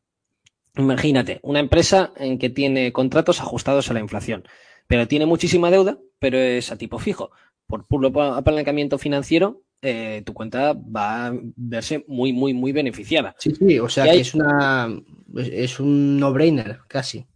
[0.76, 4.44] imagínate, una empresa en que tiene contratos ajustados a la inflación,
[4.86, 7.30] pero tiene muchísima deuda, pero es a tipo fijo
[7.66, 13.34] por puro apalancamiento financiero, eh, tu cuenta va a verse muy, muy, muy beneficiada.
[13.38, 14.20] Sí, sí, o sea que hay...
[14.20, 14.88] es una
[15.34, 17.26] es un no-brainer, casi.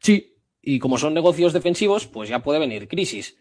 [0.00, 3.38] Sí, y como son negocios defensivos, pues ya puede venir crisis,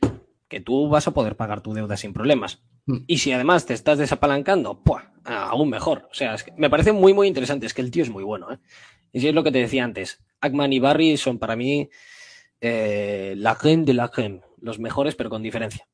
[0.48, 2.64] que tú vas a poder pagar tu deuda sin problemas.
[2.86, 2.98] Mm.
[3.08, 5.12] Y si además te estás desapalancando, ¡pua!
[5.26, 6.08] aún mejor.
[6.12, 7.66] O sea, es que me parece muy, muy interesante.
[7.66, 8.52] Es que el tío es muy bueno.
[8.52, 8.60] ¿eh?
[9.16, 11.90] Y si es lo que te decía antes, Ackman y Barry son para mí
[12.60, 15.88] eh, la creme de la creme, los mejores, pero con diferencia.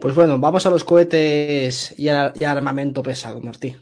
[0.00, 3.76] Pues bueno, vamos a los cohetes y, a, y armamento pesado, Martí.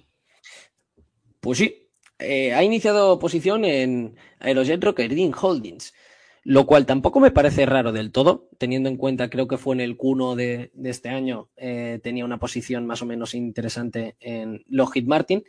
[1.38, 5.94] Pues sí, eh, ha iniciado posición en Aerojet Rocketdyne Holdings,
[6.42, 9.82] lo cual tampoco me parece raro del todo, teniendo en cuenta, creo que fue en
[9.82, 14.64] el Q1 de, de este año, eh, tenía una posición más o menos interesante en
[14.66, 15.44] Lockheed Martin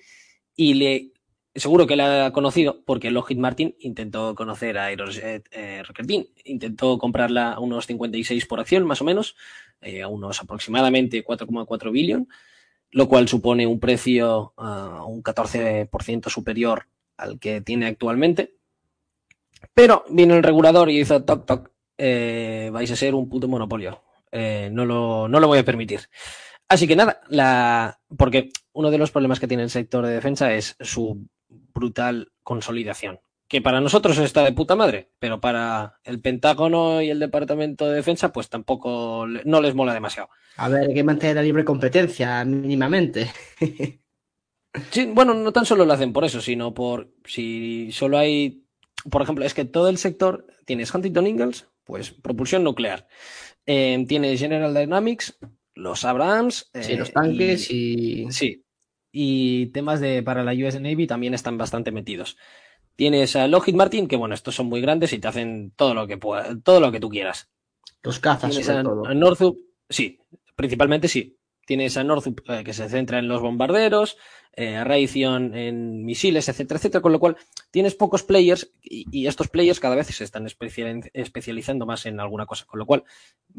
[0.58, 1.12] y le
[1.56, 6.98] seguro que la ha conocido porque Lockheed Martin intentó conocer a Aerojet eh, Rocketdyne, intentó
[6.98, 9.36] comprarla a unos 56 por acción más o menos,
[9.82, 12.28] eh, a unos aproximadamente 4,4 billion,
[12.92, 18.54] lo cual supone un precio uh, un 14% superior al que tiene actualmente.
[19.74, 24.04] Pero vino el regulador y hizo toc toc, eh, vais a ser un puto monopolio.
[24.32, 26.02] eh, no, lo, no lo voy a permitir.
[26.70, 30.54] Así que nada, la, porque uno de los problemas que tiene el sector de defensa
[30.54, 31.28] es su
[31.74, 33.20] brutal consolidación.
[33.48, 37.96] Que para nosotros está de puta madre, pero para el Pentágono y el Departamento de
[37.96, 40.30] Defensa, pues tampoco no les mola demasiado.
[40.58, 43.32] A ver, hay que mantener la libre competencia mínimamente.
[44.92, 48.66] sí, bueno, no tan solo lo hacen por eso, sino por si solo hay,
[49.10, 53.08] por ejemplo, es que todo el sector, tienes Huntington Ingalls, pues propulsión nuclear.
[53.66, 55.38] Eh, tienes General Dynamics,
[55.78, 56.70] los Abrams.
[56.74, 58.64] sí, los tanques y, Sí.
[59.12, 62.38] Y temas de para la US Navy también están bastante metidos.
[62.96, 66.08] Tienes a Lockheed Martin, que bueno, estos son muy grandes y te hacen todo lo
[66.08, 66.18] que
[66.64, 67.50] todo lo que tú quieras.
[68.04, 69.06] Los cazas, sobre todo.
[69.08, 69.56] a Northrop,
[69.90, 70.20] sí,
[70.56, 71.38] principalmente sí.
[71.68, 74.18] Tienes a Northrop eh, que se centra en los bombarderos,
[74.54, 77.36] eh, a Raytheon en misiles, etcétera, etcétera, con lo cual
[77.72, 82.22] tienes pocos players y, y estos players cada vez se están especial, especializando más en
[82.22, 83.04] alguna cosa, con lo cual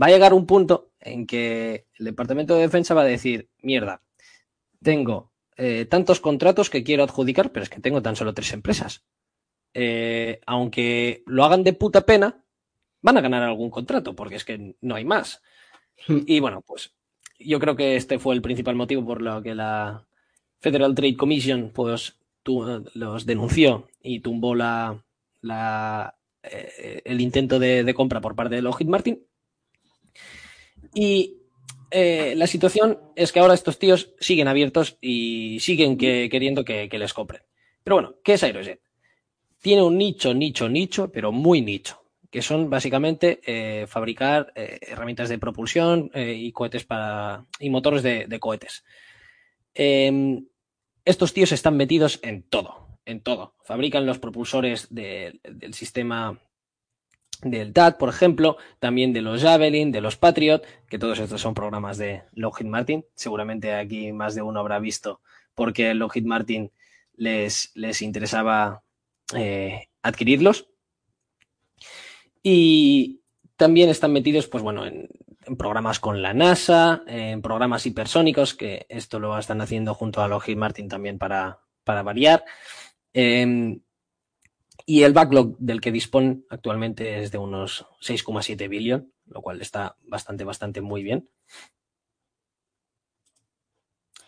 [0.01, 4.01] va a llegar un punto en que el Departamento de Defensa va a decir, mierda,
[4.83, 9.05] tengo eh, tantos contratos que quiero adjudicar, pero es que tengo tan solo tres empresas.
[9.75, 12.45] Eh, aunque lo hagan de puta pena,
[13.03, 15.43] van a ganar algún contrato, porque es que no hay más.
[16.27, 16.95] Y bueno, pues
[17.39, 20.07] yo creo que este fue el principal motivo por lo que la
[20.61, 22.19] Federal Trade Commission pues,
[22.95, 29.23] los denunció y tumbó eh, el intento de, compra por parte de Lockheed Martin.
[30.95, 31.37] Y
[31.91, 36.89] eh, la situación es que ahora estos tíos siguen abiertos y siguen que, queriendo que,
[36.89, 37.43] que, les compren.
[37.85, 38.81] Pero bueno, ¿qué es Aerojet?
[39.61, 45.29] Tiene un nicho, nicho, nicho, pero muy nicho, que son básicamente eh, fabricar eh, herramientas
[45.29, 48.85] de propulsión eh, y cohetes para y motores de, cohetes.
[49.75, 50.47] Em,
[51.05, 53.55] estos tíos están metidos en todo, en todo.
[53.65, 56.39] Fabrican los propulsores de, del sistema
[57.43, 61.55] del TAT, por ejemplo, también de los Javelin, de los Patriot, que todos estos son
[61.55, 63.07] programas de Lockheed Martin.
[63.15, 65.21] Seguramente aquí más de uno habrá visto
[65.55, 66.73] porque Lockheed Martin
[67.15, 68.83] les, les interesaba
[70.03, 70.69] adquirirlos.
[72.43, 73.23] Y
[73.57, 75.09] también están metidos, pues bueno, en,
[75.57, 80.59] programas con la NASA, en programas hipersónicos, que esto lo están haciendo junto a Lockheed
[80.59, 82.45] Martin también para, para variar.
[83.15, 83.81] Eh,
[84.91, 89.99] y el backlog del que disponen actualmente es de unos 6,7 billion, lo cual está
[90.01, 91.29] bastante, bastante muy bien.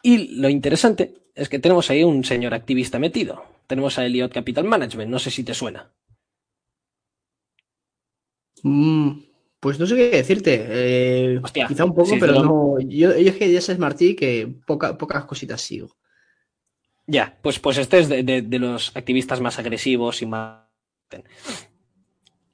[0.03, 3.43] Y lo interesante es que tenemos ahí un señor activista metido.
[3.67, 5.93] Tenemos a Elliot Capital Management, no sé si te suena.
[8.63, 9.21] Mm,
[9.61, 10.67] pues no sé qué decirte.
[10.69, 12.81] Eh, Hostia, quizá un poco, sí, pero no.
[12.81, 15.97] Yo, yo es que ya sabes, Martí, que poca, pocas cositas sigo.
[17.07, 20.61] Ya, pues, pues este es de, de, de, los activistas más agresivos y más.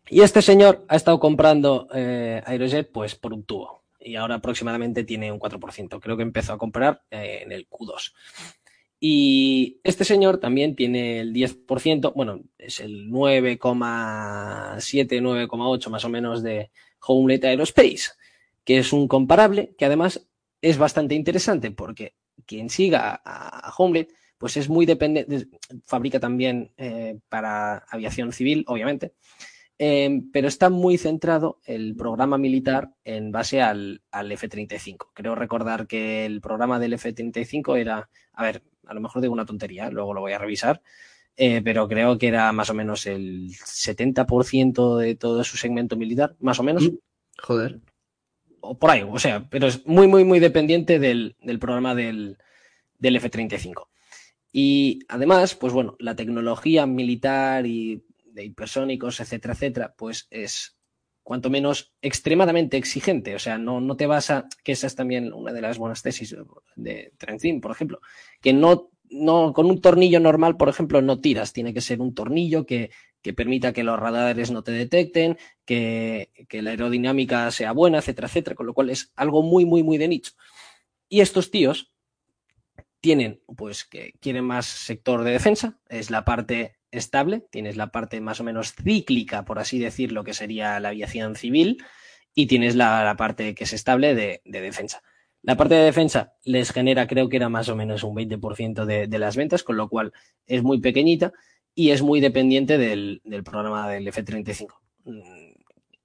[0.09, 3.83] Y este señor ha estado comprando eh, Aerojet pues por un tubo.
[4.01, 6.01] Y ahora aproximadamente tiene un 4%.
[6.01, 8.13] Creo que empezó a comprar eh, en el Q2.
[8.99, 16.43] Y este señor también tiene el 10%, bueno, es el 9,7, 9,8 más o menos
[16.43, 16.71] de
[17.07, 18.13] Homelet Aerospace,
[18.65, 20.27] que es un comparable que además
[20.63, 22.15] es bastante interesante porque
[22.47, 25.49] quien siga a, Homelet pues es muy dependiente,
[25.85, 29.15] fabrica también eh, para aviación civil, obviamente,
[29.79, 35.09] eh, pero está muy centrado el programa militar en base al, al, F-35.
[35.15, 39.47] Creo recordar que el programa del F-35 era, a ver, a lo mejor digo una
[39.47, 40.83] tontería, luego lo voy a revisar,
[41.37, 46.37] eh, pero creo que era más o menos el 70% de todo su segmento militar,
[46.41, 46.91] más o menos.
[47.43, 47.81] Joder.
[48.61, 52.39] O por ahí, o sea, pero es muy, muy, muy dependiente del, del programa del,
[52.99, 53.89] del F-35.
[54.53, 60.76] Y además, pues bueno, la tecnología militar y de hipersónicos, etcétera, etcétera, pues es
[61.27, 63.35] cuanto menos extremadamente exigente.
[63.35, 66.01] O sea, no, no te vas a, que esa es también una de las buenas
[66.01, 66.37] tesis
[66.77, 68.01] de Trenzin, por ejemplo,
[68.41, 71.53] que no, no, con un tornillo normal, por ejemplo, no tiras.
[71.53, 72.91] Tiene que ser un tornillo que,
[73.23, 78.29] que permita que los radares no te detecten, que, que la aerodinámica sea buena, etcétera,
[78.29, 80.31] etcétera, con lo cual es algo muy, muy, muy de nicho.
[81.09, 81.93] Y estos tíos,
[83.01, 88.21] tienen, pues, que quieren más sector de defensa, es la parte estable, tienes la parte
[88.21, 91.79] más o menos cíclica, por así decirlo, que sería la aviación civil,
[92.35, 95.03] y tienes la, parte que es estable de, de, defensa.
[95.43, 99.07] La parte de defensa les genera, creo que era más o menos un 20% de,
[99.07, 100.13] de las ventas, con lo cual
[100.47, 101.33] es muy pequeñita
[101.75, 104.69] y es muy dependiente del, programa del F-35.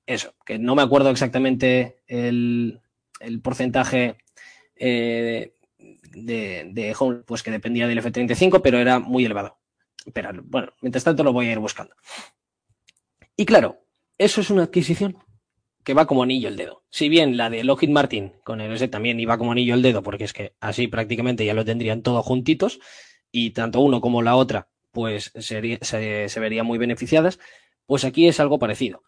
[0.05, 2.81] Eso, que no me acuerdo exactamente el,
[3.41, 4.17] porcentaje
[4.75, 9.60] eh, de, de pues que dependía del F-35, pero era muy elevado.
[10.13, 11.95] Pero bueno, mientras tanto lo voy a ir buscando.
[13.35, 13.85] Y claro,
[14.17, 15.17] eso es una adquisición
[15.83, 16.83] que va como anillo el dedo.
[16.89, 20.03] Si bien la de Lockheed Martin con el S también iba como anillo el dedo,
[20.03, 22.79] porque es que así prácticamente ya lo tendrían todos juntitos,
[23.31, 27.39] y tanto uno como la otra, pues se, se verían muy beneficiadas,
[27.85, 29.03] pues aquí es algo parecido.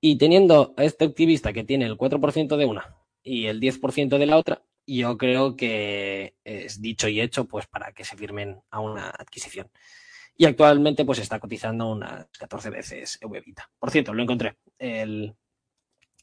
[0.00, 4.26] Y teniendo a este activista que tiene el 4% de una y el 10% de
[4.26, 8.80] la otra, yo creo que es dicho y hecho pues para que se firmen a
[8.80, 9.70] una adquisición.
[10.38, 13.68] Y actualmente pues está cotizando unas 14 veces EVita.
[13.78, 14.56] Por cierto, lo encontré.
[14.78, 15.34] El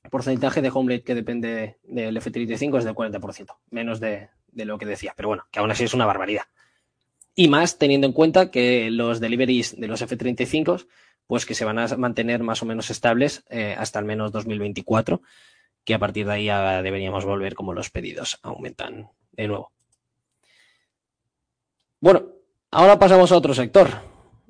[0.09, 4.86] porcentaje de Homeblade que depende del F35 es del 40%, menos de, de lo que
[4.86, 5.13] decía.
[5.16, 6.45] Pero bueno, que aún así es una barbaridad.
[7.36, 10.88] Y más teniendo en cuenta que los deliveries de los F35
[11.28, 15.22] pues que se van a mantener más o menos estables eh, hasta al menos 2024
[15.84, 19.72] que a partir de ahí ya deberíamos volver como los pedidos aumentan de nuevo.
[21.99, 22.34] Bueno,
[22.76, 23.89] ahora pasamos a otro sector.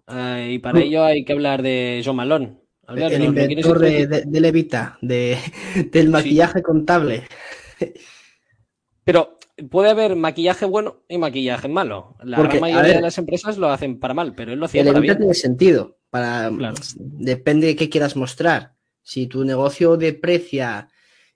[0.07, 2.57] Eh, y para ello hay que hablar de John Malone.
[2.87, 5.37] el inventor de, de, Levita, de,
[5.91, 7.23] del maquillaje contable.
[9.03, 9.37] Pero
[9.69, 12.15] puede haber maquillaje bueno y maquillaje malo.
[12.23, 14.87] La gran mayoría de las empresas lo hacen para mal, pero él lo hacía el
[14.87, 15.17] para bien.
[15.17, 15.97] tiene sentido.
[16.09, 16.51] Para,
[16.97, 18.73] Depende de qué quieras mostrar.
[19.01, 20.89] Si tu negocio deprecia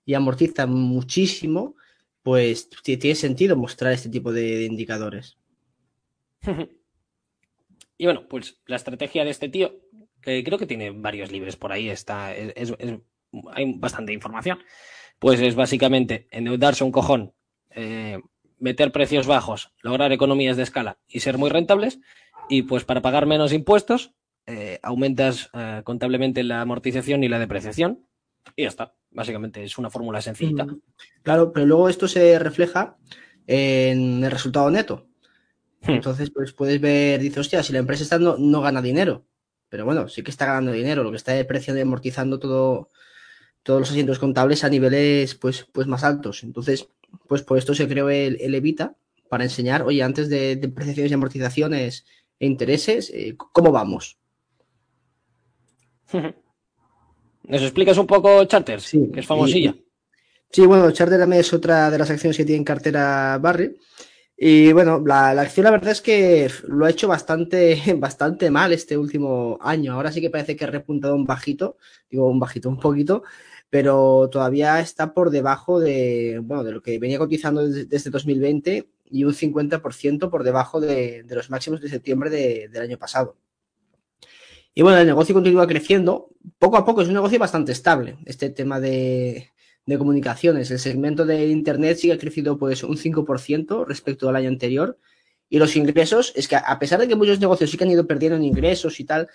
[0.05, 1.75] y amortiza muchísimo,
[2.23, 5.37] pues tiene sentido mostrar este tipo de, indicadores.
[7.99, 9.81] y bueno, pues la estrategia de este tío,
[10.21, 12.73] que creo que tiene varios libros por ahí, está, es,
[13.53, 14.59] hay bastante información,
[15.19, 17.33] pues es básicamente endeudarse un cojón,
[17.71, 18.19] eh,
[18.57, 21.99] meter precios bajos, lograr economías de escala y ser muy rentables,
[22.47, 24.13] y pues para pagar menos impuestos,
[24.47, 28.07] eh, aumentas eh, contablemente la amortización y la depreciación,
[28.55, 28.95] y ya está.
[29.11, 30.65] Básicamente es una fórmula sencilla.
[31.21, 32.97] Claro, pero luego esto se refleja
[33.45, 35.08] en el resultado neto.
[35.81, 35.91] Hmm.
[35.91, 39.25] Entonces, pues puedes ver, dices, hostia, si la empresa está no, no, gana dinero.
[39.69, 41.03] Pero bueno, sí que está ganando dinero.
[41.03, 42.89] Lo que está depreciando y amortizando todo,
[43.63, 46.43] todos los asientos contables a niveles pues, pues más altos.
[46.43, 46.87] Entonces,
[47.27, 48.95] pues por esto se creó el, Evita,
[49.29, 52.05] para enseñar, oye, antes de depreciaciones y amortizaciones
[52.39, 54.17] e intereses, eh, ¿cómo vamos?
[57.43, 58.81] ¿Nos explicas un poco Charter?
[58.81, 59.09] Sí.
[59.13, 59.75] Que es famosilla.
[60.51, 63.75] sí, bueno, Charter también es otra de las acciones que tiene en cartera Barry.
[64.41, 68.97] Y bueno, la, acción la verdad es que lo ha hecho bastante, bastante mal este
[68.97, 69.93] último año.
[69.93, 71.75] Ahora sí que parece que ha repuntado un bajito,
[72.09, 73.23] digo un bajito, un poquito,
[73.69, 79.25] pero todavía está por debajo de, bueno, de lo que venía cotizando desde, 2020 y
[79.25, 83.35] un 50% por debajo de, los máximos de septiembre del año pasado.
[84.73, 86.29] Y bueno, el negocio continúa creciendo.
[86.57, 88.17] Poco a poco es un negocio bastante estable.
[88.25, 89.51] Este tema de,
[89.97, 90.71] comunicaciones.
[90.71, 94.97] El segmento de Internet sigue creciendo pues un 5% respecto al año anterior.
[95.49, 98.05] Y los ingresos, es que a pesar de que muchos negocios sí que han ido
[98.05, 99.29] perdiendo en ingresos y tal,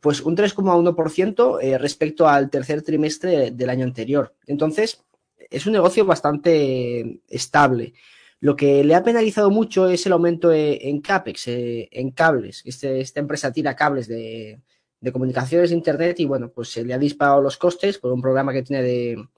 [0.00, 4.34] pues un 3,1% eh, respecto al tercer trimestre del año anterior.
[4.46, 5.04] Entonces,
[5.50, 7.94] es un negocio bastante estable.
[8.40, 12.62] Lo que le ha penalizado mucho es el aumento e, en CAPEX, eh, en cables.
[12.64, 14.60] Este, esta empresa tira cables de,
[15.12, 18.52] comunicaciones de Internet y bueno, pues se le ha disparado los costes por un programa
[18.52, 19.28] que tiene de,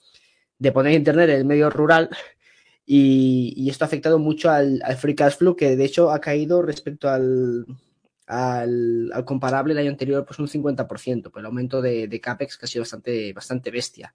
[0.73, 2.11] poner Internet en el medio rural
[2.87, 7.09] y, esto ha afectado mucho al, free cash flow que de hecho ha caído respecto
[7.09, 7.67] al,
[9.25, 12.69] comparable el año anterior pues un 50% por el aumento de, de, CAPEX que ha
[12.69, 14.15] sido bastante, bastante bestia.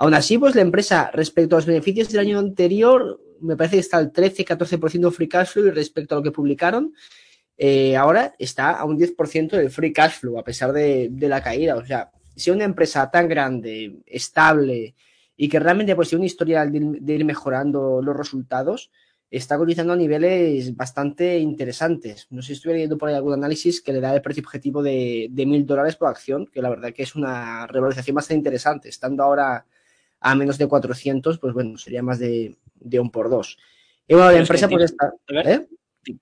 [0.00, 3.80] Aún así, pues la empresa respecto a los beneficios del año anterior me parece que
[3.80, 6.94] está al 13-14% free cash flow y respecto a lo que publicaron,
[7.56, 11.76] eh, ahora está a un 10% del free cash flow a pesar de, la caída.
[11.76, 14.94] O sea, si una empresa tan grande, estable
[15.40, 18.90] y que realmente pues tiene una historia de, ir mejorando los resultados,
[19.30, 22.26] está cotizando a niveles bastante interesantes.
[22.30, 24.82] No sé si estoy leyendo por ahí algún análisis que le da el precio objetivo
[24.82, 28.88] de, de mil dólares por acción, que la verdad que es una revalorización bastante interesante.
[28.88, 29.64] Estando ahora
[30.18, 33.58] a menos de 400, pues bueno, sería más de, de un por dos.
[34.08, 35.12] Y bueno, la empresa puede estar...
[35.28, 35.68] ¿eh?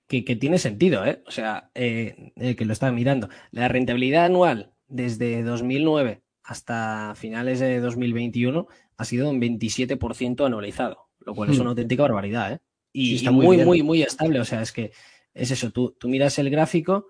[0.07, 1.23] Que, tiene sentido, ¿eh?
[1.25, 3.29] O sea, eh, que lo estaba mirando.
[3.49, 11.35] La rentabilidad anual desde 2009 hasta finales de 2021 ha sido un 27% anualizado, lo
[11.35, 11.61] cual es hmm.
[11.61, 12.59] una auténtica barbaridad, ¿eh?
[12.93, 14.39] Y, está muy, muy, muy, estable.
[14.39, 14.91] O sea, es que
[15.33, 17.07] es eso, tú, tú miras el gráfico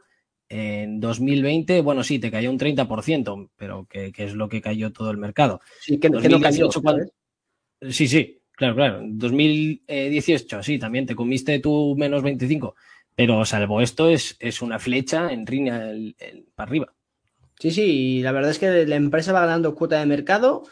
[0.50, 5.12] en 2020, bueno, sí, te cayó un 30%, pero que, es lo que cayó todo
[5.12, 5.62] el mercado.
[5.82, 6.70] Sí, que, no cayó.
[7.90, 9.00] Sí, sí, claro, claro.
[9.04, 12.76] 2018, sí, también te comiste tu menos 25,
[13.16, 15.92] pero salvo esto es, es una flecha en línea
[16.56, 16.94] para arriba.
[17.60, 20.64] Sí, sí, y la verdad es que la empresa va ganando cuota de mercado,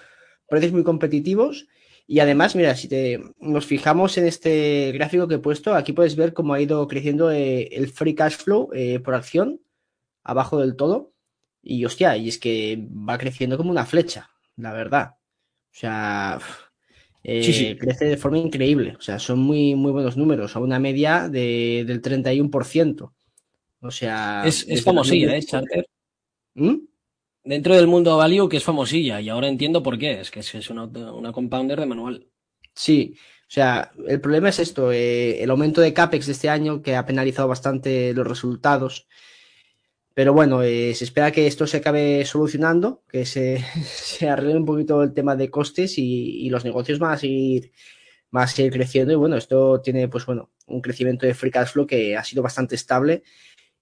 [0.56, 1.68] precios muy competitivos.
[2.08, 6.16] Y además, mira, si te, nos fijamos en este gráfico que he puesto, aquí puedes
[6.16, 9.60] ver cómo ha ido creciendo eh, el free cash flow eh, por acción
[10.24, 11.12] abajo del todo.
[11.62, 15.16] Y hostia, y es que va creciendo como una flecha, la verdad.
[15.16, 16.40] O sea,
[17.24, 18.96] eh, crece de forma increíble.
[18.98, 23.12] O sea, son muy, muy buenos números, a una media de, del 31%.
[23.82, 24.44] O sea.
[24.46, 25.44] Es, famosilla, ¿eh?
[25.44, 25.88] Charter.
[26.54, 26.76] ¿Mm?
[27.46, 30.20] Dentro del mundo value que es famosilla, y ahora entiendo por qué.
[30.20, 32.28] Es que es una, una compounder de manual.
[32.74, 36.82] Sí, o sea, el problema es esto: eh, el aumento de CAPEX de este año,
[36.82, 39.08] que ha penalizado bastante los resultados.
[40.16, 44.66] Pero bueno, eh, se espera que esto se acabe solucionando, que se, se arregle un
[44.66, 47.72] poquito el tema de costes y, los negocios van a seguir,
[48.32, 49.14] van a seguir creciendo.
[49.14, 52.42] Y bueno, esto tiene, pues bueno, un crecimiento de free cash flow que ha sido
[52.42, 53.24] bastante estable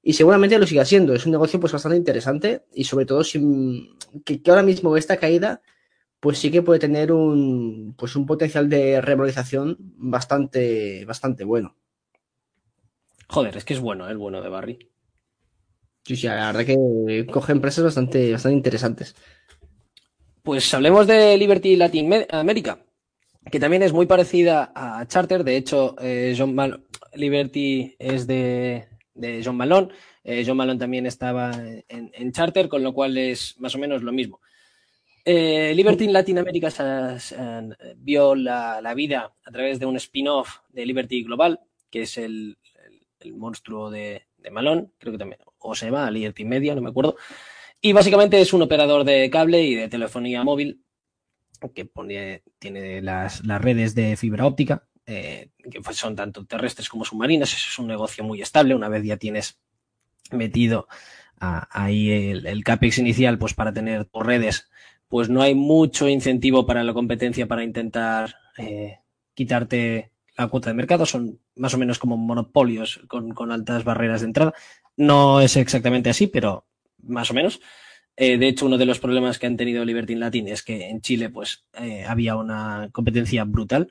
[0.04, 1.16] y seguramente lo siga siendo.
[1.16, 3.24] Es un negocio pues bastante interesante y sobre todo
[4.26, 5.62] que, ahora mismo esta caída
[6.20, 11.76] pues sí que puede tener un, pues un potencial de revalorización bastante, bastante bueno.
[13.28, 14.90] Joder, es que es bueno, el bueno de Barry.
[16.06, 19.16] Sí, sí, la verdad que coge empresas bastante, bastante interesantes.
[20.44, 22.86] Pues hablemos de Liberty Latin America,
[23.52, 25.44] que también es muy parecida a Charter.
[25.44, 26.56] De hecho, eh, John
[27.16, 29.90] Liberty es de, John Malone.
[30.24, 31.52] Eh, John Malone también estaba
[31.88, 34.40] en, Charter, con lo cual es más o menos lo mismo.
[35.26, 36.70] Eh, Liberty Latin America
[37.98, 41.60] vio la, vida a través de un spin-off de Liberty Global,
[41.90, 42.58] que es el,
[43.34, 47.16] monstruo de, de Malone, creo que también, o se llama Liberty Media, no me acuerdo.
[47.80, 50.84] Y básicamente es un operador de cable y de telefonía móvil
[51.72, 51.90] que
[52.60, 57.54] tiene las, redes de fibra óptica, eh, que pues son tanto terrestres como submarinas.
[57.54, 58.76] Eso es un negocio muy estable.
[58.76, 59.60] Una vez ya tienes
[60.32, 60.88] metido
[61.40, 64.70] ahí el, CAPEX inicial, pues para tener tus redes,
[65.10, 69.00] pues no hay mucho incentivo para la competencia para intentar eh,
[69.34, 71.06] quitarte la cuota de mercado.
[71.06, 74.54] Son más o menos como monopolios con altas barreras de entrada.
[74.96, 76.66] No es exactamente así, pero
[77.00, 77.60] más o menos.
[78.16, 81.02] Eh, de hecho, uno de los problemas que han tenido Liberty Latin es que en
[81.02, 81.66] Chile pues,
[82.08, 83.90] había una competencia brutal.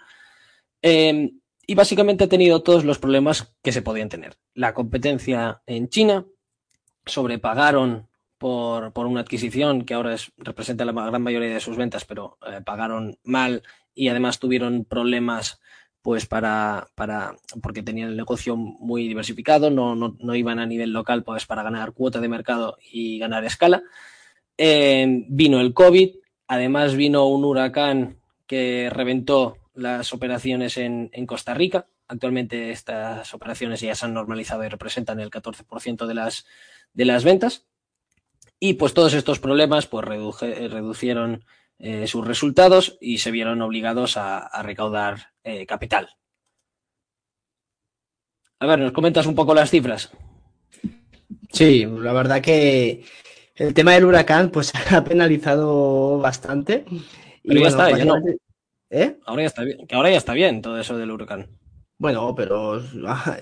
[0.83, 4.37] Em, y básicamente ha tenido todos los problemas que se podían tener.
[4.55, 6.27] La competencia en China,
[7.07, 8.09] sobrepagaron
[8.39, 12.39] por, por una adquisición que ahora es, representa la gran mayoría de sus ventas, pero
[12.47, 13.63] eh, pagaron mal
[13.95, 15.61] y además tuvieron problemas
[16.03, 20.93] pues para, para, porque tenían el negocio muy diversificado, no, no, no, iban a nivel
[20.93, 23.85] local pues para ganar cuota de mercado y ganar escala.
[24.59, 26.11] Eh, vino el COVID,
[26.49, 28.17] además vino un huracán
[28.49, 31.87] que reventó las operaciones en, en, Costa Rica.
[32.09, 36.47] Actualmente estas operaciones ya se han normalizado y representan el 14% de las,
[36.93, 37.67] de las ventas.
[38.59, 41.45] Y pues todos estos problemas pues reducieron
[41.79, 46.11] eh, sus resultados y se vieron obligados a, recaudar eh, capital.
[48.61, 50.13] A ver, ¿nos comentas un poco las cifras?
[51.51, 53.05] Sí, la verdad que
[53.57, 56.85] el tema del huracán pues ha penalizado bastante.
[57.43, 58.15] Pero ya está, ya no.
[58.93, 59.19] ¿Eh?
[59.25, 61.49] Ahora ya está bien, que ahora ya está bien todo eso del huracán.
[61.97, 62.79] Bueno, pero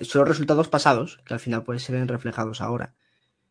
[0.01, 2.95] son resultados pasados que al final pues se ven reflejados ahora.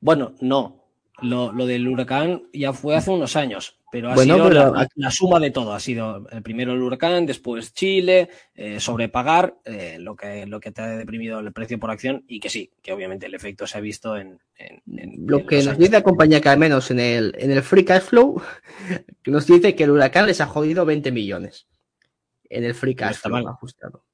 [0.01, 0.79] Bueno, no.
[1.21, 3.79] Lo, lo del huracán ya fue hace unos años.
[3.93, 5.75] Pero ha sido la, suma de todo.
[5.75, 10.71] Ha sido el primero el huracán, después Chile, eh, sobrepagar, eh, lo, que, lo que
[10.71, 13.77] te ha deprimido el precio por acción y que sí, que obviamente el efecto se
[13.77, 14.39] ha visto en...
[14.87, 18.05] lo que nos dice la compañía que al menos en el, en el Free Cash
[18.05, 18.41] Flow,
[19.27, 21.67] nos dice que el huracán les ha jodido 20 millones
[22.51, 24.05] en el Free Cash Flow ajustado.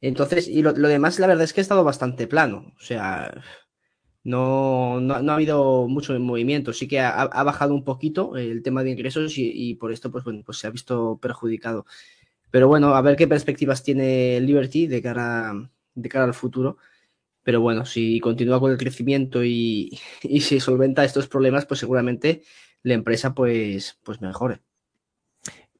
[0.00, 2.72] Entonces, y lo, lo demás la verdad es que ha estado bastante plano.
[2.76, 3.32] O sea,
[4.24, 6.72] no, no, ha habido mucho movimiento.
[6.72, 10.42] Sí que ha, bajado un poquito el tema de ingresos y, por esto pues, bueno,
[10.44, 11.86] pues se ha visto perjudicado.
[12.50, 16.78] Pero bueno, a ver qué perspectivas tiene Liberty de cara, de cara al futuro.
[17.42, 22.42] Pero bueno, si continúa con el crecimiento y, y si solventa estos problemas, pues seguramente
[22.82, 24.60] la empresa pues, pues mejore.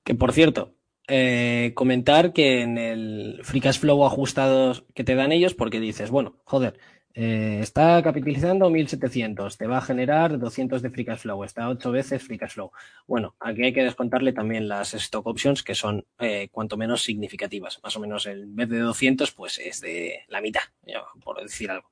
[0.05, 0.75] Que por cierto,
[1.09, 6.11] eh, comentar que en el Free Cash Flow ajustados que te dan ellos, porque dices,
[6.11, 6.79] bueno, joder,
[7.15, 11.91] eh, está capitalizando 1.700, te va a generar 200 de free cash flow, está 8
[11.91, 12.73] veces free cash flow.
[13.07, 17.81] Bueno, aquí hay que descontarle también las stock options que son eh, cuanto menos significativas.
[17.83, 20.63] Más o menos en vez de 200, pues es de la mitad,
[21.23, 21.91] por decir algo.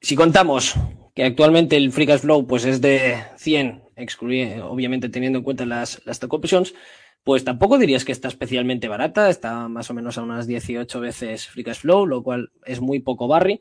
[0.00, 0.74] Si contamos
[1.14, 3.82] que actualmente el free cash flow pues es de 100,
[4.62, 6.74] obviamente teniendo en cuenta las, las stock options,
[7.24, 11.46] pues tampoco dirías que está especialmente barata, está más o menos a unas 18 veces
[11.48, 13.60] Free Cash Flow, lo cual es muy poco barry,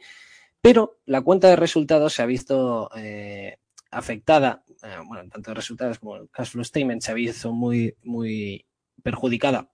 [0.62, 3.58] pero la cuenta de resultados se ha visto eh,
[3.92, 7.96] afectada, eh, bueno, tanto de resultados como el Cash Flow Statement se ha visto muy,
[8.04, 8.66] muy
[9.04, 9.70] perjudicada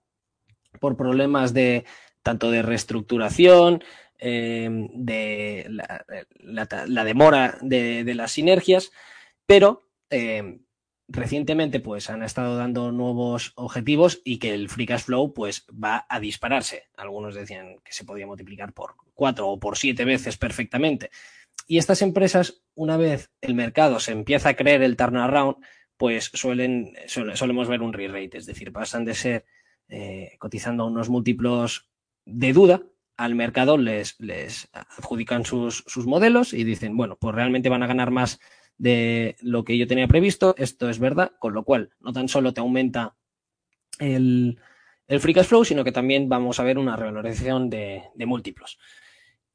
[0.79, 1.85] por problemas de
[2.23, 3.83] tanto de reestructuración,
[4.25, 8.91] eh, de la, demora de, las sinergias,
[9.45, 9.89] pero
[11.07, 16.05] recientemente pues han estado dando nuevos objetivos y que el free cash flow pues va
[16.09, 16.83] a dispararse.
[16.95, 21.09] Algunos decían que se podía multiplicar por cuatro o por siete veces perfectamente.
[21.67, 25.57] Y estas empresas, una vez el mercado se empieza a creer el turnaround,
[25.97, 29.45] pues suelen, solemos ver un re-rate, es decir, pasan de ser
[29.87, 31.89] eh, cotizando unos múltiplos
[32.25, 32.83] de duda,
[33.15, 37.87] al mercado les, les adjudican sus, sus modelos y dicen, bueno, pues realmente van a
[37.87, 38.39] ganar más
[38.77, 42.53] de lo que yo tenía previsto, esto es verdad, con lo cual no tan solo
[42.53, 43.15] te aumenta
[43.99, 44.59] el,
[45.07, 48.79] el free cash flow, sino que también vamos a ver una revalorización de, de múltiplos.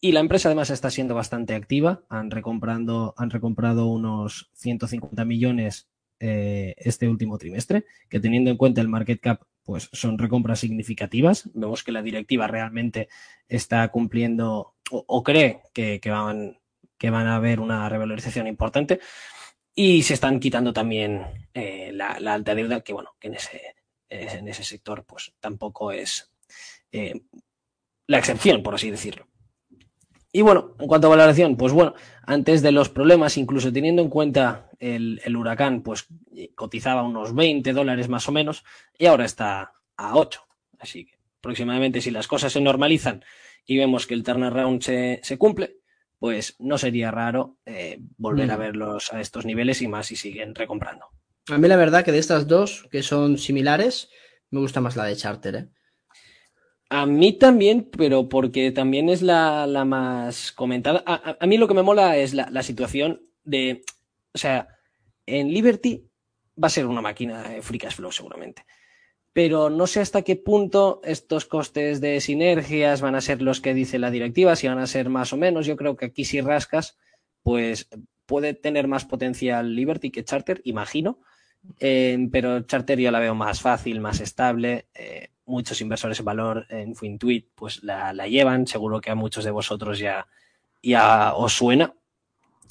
[0.01, 5.89] Y la empresa además está siendo bastante activa, han, recomprando, han recomprado unos 150 millones
[6.21, 11.51] eh, este último trimestre, que teniendo en cuenta el market cap, pues son recompras significativas.
[11.53, 13.09] Vemos que la directiva realmente
[13.49, 16.59] está cumpliendo o, cree que, van,
[16.99, 19.01] que van a haber una revalorización importante
[19.81, 23.77] y se están quitando también eh, la, alta deuda, que bueno, que en ese,
[24.09, 26.33] en ese sector pues tampoco es
[26.91, 27.21] eh,
[28.09, 29.29] la excepción, por así decirlo.
[30.33, 31.95] Y bueno, en cuanto a valoración, pues bueno,
[32.27, 36.09] antes de los problemas, incluso teniendo en cuenta el, huracán, pues
[36.57, 38.65] cotizaba unos 20 dólares más o menos
[38.99, 40.45] y ahora está a 8.
[40.81, 43.25] Así que aproximadamente si las cosas se normalizan
[43.65, 45.78] y vemos que el turnaround se cumple,
[46.19, 48.51] pues no sería raro eh, volver mm.
[48.51, 51.07] a verlos a estos niveles y más si siguen recomprando.
[51.49, 54.11] A mí la verdad que de estas dos, que son similares,
[54.51, 55.55] me gusta más la de Charter.
[55.55, 55.69] ¿eh?
[56.91, 61.03] A mí también, pero porque también es la, la más comentada.
[61.07, 63.83] A, a, a, mí lo que me mola es la, la, situación de,
[64.33, 64.69] o sea,
[65.27, 66.09] en Liberty
[66.63, 68.65] va a ser una máquina de free cash flow seguramente
[69.39, 73.73] pero no sé hasta qué punto estos costes de sinergias van a ser los que
[73.73, 75.65] dice la directiva, si van a ser más o menos.
[75.65, 76.99] Yo creo que aquí si rascas,
[77.45, 77.89] pues
[78.27, 81.21] puede tener más potencial Liberty que Charter, imagino,
[81.79, 84.89] eh, pero Charter yo la veo más fácil, más estable.
[84.93, 89.45] Eh, muchos inversores en valor en Fintuit pues la, la, llevan, seguro que a muchos
[89.45, 90.27] de vosotros ya,
[90.83, 91.95] ya os suena.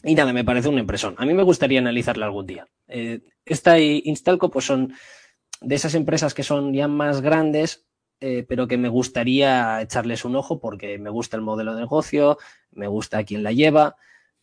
[0.04, 1.16] Y nada, me parece una impresión.
[1.18, 2.68] A mí me gustaría analizarla algún día.
[2.90, 4.94] Eh, esta y Instalco pues son
[5.62, 7.86] de esas empresas que son ya más grandes,
[8.20, 12.38] eh, pero que me gustaría echarles un ojo porque me gusta el modelo de negocio,
[12.72, 13.96] me gusta quién la lleva,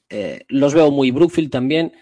[0.09, 1.93] eh, los veo muy Brookfield también,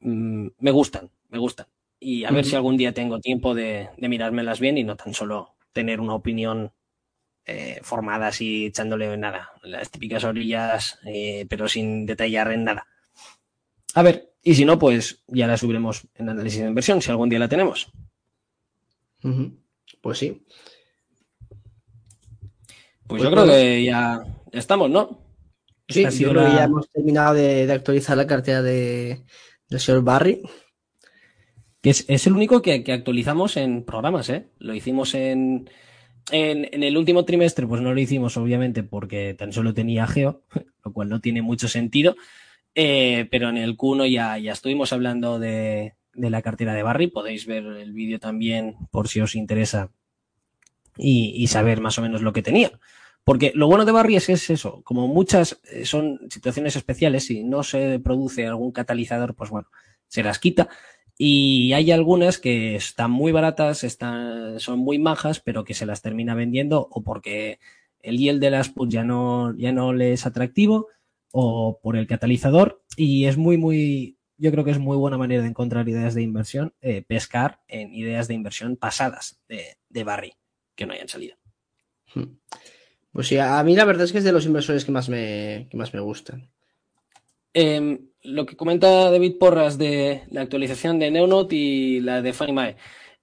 [0.00, 1.66] mm, me gustan, me gustan.
[1.98, 5.12] Y a ver si algún día tengo tiempo de, de, mirármelas bien y no tan
[5.12, 6.72] solo tener una opinión
[7.52, 12.86] eh, formada así echándole nada, las típicas orillas, eh, pero sin detallar en nada.
[13.94, 17.28] A ver, y si no, pues ya la subiremos en análisis de inversión, si algún
[17.28, 17.90] día la tenemos.
[19.22, 19.56] Uh -huh.
[20.00, 20.42] Pues sí.
[23.06, 24.20] Pues, pues yo creo que ya,
[24.52, 25.18] estamos, ¿no?
[25.88, 26.50] Sí, yo creo la...
[26.50, 29.24] que ya hemos terminado de, de, actualizar la cartera de,
[29.68, 30.42] del señor Barry.
[31.80, 34.50] Que es, es el único que, que, actualizamos en programas, ¿eh?
[34.58, 35.68] Lo hicimos en,
[36.30, 40.44] en, en, el último trimestre, pues no lo hicimos, obviamente, porque tan solo tenía Geo,
[40.84, 42.16] lo cual no tiene mucho sentido.
[42.74, 47.08] Eh, pero en el Q1 ya, ya estuvimos hablando de, de la cartera de Barry.
[47.08, 49.90] Podéis ver el vídeo también por si os interesa
[50.96, 52.72] y, saber más o menos lo que tenía.
[53.24, 57.44] Porque lo bueno de Barry es, es eso, como muchas eh, son situaciones especiales, si
[57.44, 59.68] no se produce algún catalizador, pues bueno,
[60.08, 60.68] se las quita.
[61.18, 66.00] Y hay algunas que están muy baratas, están, son muy majas, pero que se las
[66.00, 67.58] termina vendiendo o porque
[68.00, 70.88] el yield de las puts ya no, ya no le es atractivo
[71.32, 75.42] o por el catalizador y es muy, muy, yo creo que es muy buena manera
[75.42, 80.32] de encontrar ideas de inversión, eh, pescar en ideas de inversión pasadas de, de, Barry,
[80.74, 81.36] que no hayan salido.
[82.14, 82.38] Hmm.
[83.12, 85.68] Pues sí, a mí la verdad es que es de los inversores que más me,
[85.70, 86.50] que más me gustan.
[87.52, 92.54] Eh, lo que comenta David Porras de la actualización de Neonote y la de Fannie
[92.54, 92.76] Mae.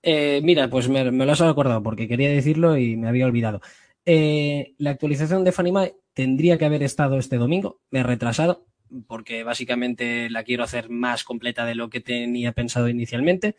[0.03, 3.61] Eh, mira, pues me, me, lo has acordado porque quería decirlo y me había olvidado.
[4.05, 8.65] Eh, la actualización de Fannie Mae tendría que haber estado este domingo, me he retrasado,
[9.07, 13.55] porque básicamente la quiero hacer más completa de lo que tenía pensado inicialmente.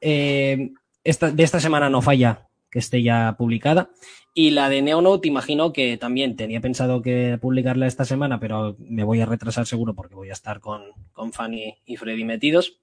[0.00, 0.70] Eh,
[1.04, 3.90] esta, de esta semana no falla que esté ya publicada.
[4.32, 9.02] Y la de Neonote, imagino que también tenía pensado que publicarla esta semana, pero me
[9.02, 10.82] voy a retrasar seguro porque voy a estar con,
[11.12, 12.78] con Fanny y Freddy metidos.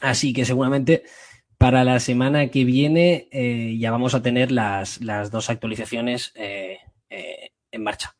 [0.00, 1.04] Así que seguramente
[1.56, 6.78] para la semana que viene eh, ya vamos a tener las, las dos actualizaciones eh,
[7.70, 8.16] en marcha.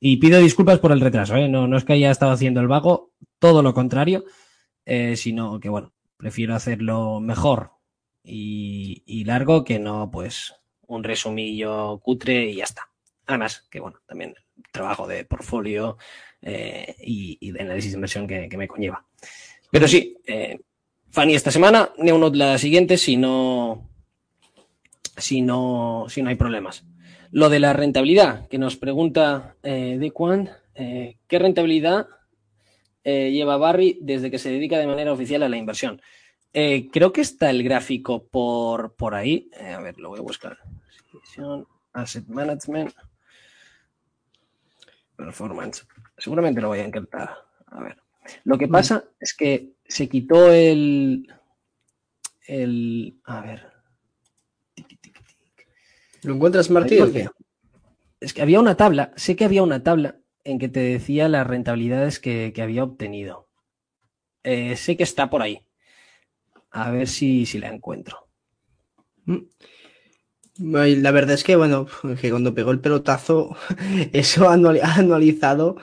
[0.00, 1.48] Y pido disculpas por el retraso, ¿eh?
[1.48, 4.24] no, no es que haya estado haciendo el vago, todo lo contrario,
[4.86, 7.72] eh, sino que, bueno, prefiero hacerlo mejor
[8.24, 10.54] y, y, largo que no, pues,
[10.86, 12.88] un resumillo cutre y ya está.
[13.26, 14.34] Además, que, bueno, también
[14.72, 15.98] trabajo de portfolio
[16.40, 19.04] eh, y, y, de análisis de inversión que, que, me conlleva.
[19.70, 20.58] Pero sí, eh,
[21.10, 23.90] Fanny esta semana, Neonot la siguiente si no,
[25.16, 26.84] si no, si no hay problemas.
[27.32, 29.98] Lo de la rentabilidad, que nos pregunta eh,
[30.74, 32.08] eh, ¿qué rentabilidad
[33.04, 36.02] eh, lleva Barry desde que se dedica de manera oficial a la inversión?
[36.52, 39.48] Eh, creo que está el gráfico por, por ahí.
[39.60, 40.58] A ver, lo voy a buscar.
[41.92, 42.92] Asset Management.
[45.16, 45.86] Performance.
[46.18, 47.36] Seguramente lo voy a encantar.
[47.66, 47.96] A ver.
[48.44, 51.32] Lo que pasa es que se quitó el.
[52.46, 53.20] El.
[53.24, 53.70] A ver.
[56.22, 56.68] ¿Lo encuentras,
[57.12, 57.28] qué?
[58.20, 61.46] Es que había una tabla, sé que había una tabla en que te decía las
[61.46, 63.48] rentabilidades que, que había obtenido.
[64.44, 65.66] Eh, sé que está por ahí.
[66.72, 68.28] A ver si, si la encuentro.
[70.76, 71.86] Ay, La verdad es que, bueno,
[72.20, 73.56] que cuando pegó el pelotazo,
[74.12, 75.76] eso anuali- anualizado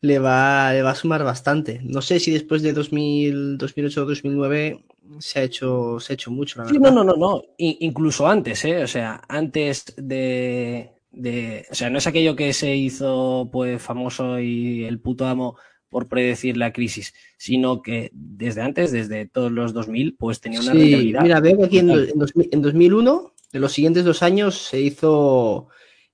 [0.00, 1.80] le va, le va a sumar bastante.
[1.84, 4.84] No sé si después de 2000, 2008 o 2009
[5.18, 6.90] se ha hecho, se ha hecho mucho, la Sí, verdad.
[6.92, 7.42] no, no, no, no.
[7.58, 8.82] I- incluso antes, ¿eh?
[8.82, 11.66] O sea, antes de, de.
[11.70, 15.56] O sea, no es aquello que se hizo pues famoso y el puto amo
[15.88, 20.72] por predecir la crisis, sino que desde antes, desde todos los 2000, pues tenía una
[20.72, 21.22] Sí, rentabilidad.
[21.22, 24.80] mira, veo que aquí en, en 2000 en 2001, en los siguientes dos años, se
[24.80, 25.68] hizo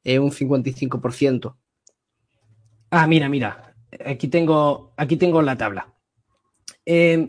[0.05, 1.57] eh, un 55%.
[2.91, 3.75] Ah, mira, mira.
[4.05, 5.95] Aquí tengo, aquí tengo la tabla.
[6.87, 7.29] Eh,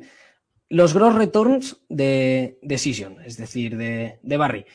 [0.72, 4.66] los gross returns de Decision, es decir, de, de Barry.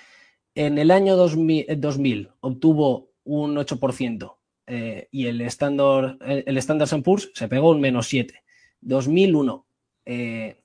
[0.55, 4.37] En el año 2000, eh, 2000 obtuvo un 8%
[4.67, 8.35] eh, y el Standard, el, el Standard Poor's se pegó un menos 7.
[8.83, 9.67] 2001,
[10.05, 10.61] eh,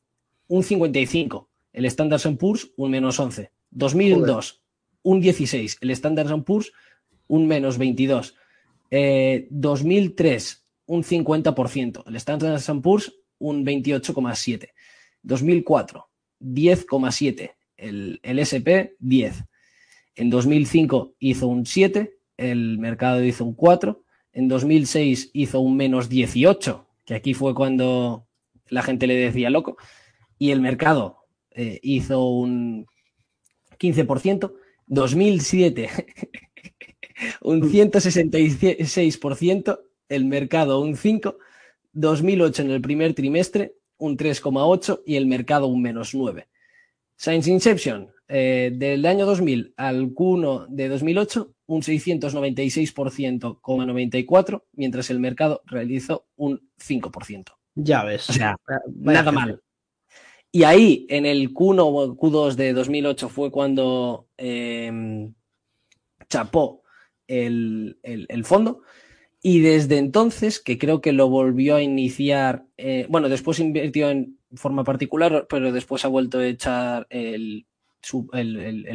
[0.49, 1.49] un 55.
[1.71, 3.51] El Standard Poor's un menos 11.
[3.71, 4.61] 2002,
[5.03, 5.77] un 16.
[5.79, 6.73] El Standard Poor's
[7.27, 8.35] un menos 22.
[8.91, 12.03] Eh, 2003, un 50%.
[12.05, 14.71] El Standard Poor's, un 28,7.
[15.23, 16.07] 2004,
[16.39, 17.51] 10,7.
[17.77, 19.43] El, el SP, 10.
[20.15, 22.13] En 2005 hizo un 7.
[22.37, 24.03] El mercado hizo un 4.
[24.33, 28.27] En 2006 hizo un menos 18, que aquí fue cuando
[28.67, 29.77] la gente le decía loco.
[30.37, 31.17] Y el mercado
[31.51, 32.87] eh, hizo un
[33.79, 34.53] 15%.
[34.87, 35.89] 2007
[37.41, 41.37] un 166%, el mercado un 5%,
[41.93, 46.45] 2008 en el primer trimestre un 3,8% y el mercado un menos 9%.
[47.15, 55.61] Science Inception, eh, del año 2000 al Q1 de 2008, un 696%,94%, mientras el mercado
[55.65, 57.45] realizó un 5%.
[57.75, 58.29] Ya ves.
[58.29, 58.55] O sea,
[58.87, 59.61] vaya nada mal.
[60.51, 65.29] Y ahí, en el Q1 o Q2 de 2008, fue cuando eh,
[66.27, 66.83] chapó
[67.27, 68.81] el, el- el fondo.
[69.43, 74.37] Y desde entonces, que creo que lo volvió a iniciar, eh, bueno, después invirtió en
[74.53, 77.65] forma particular, pero después ha vuelto a echar el,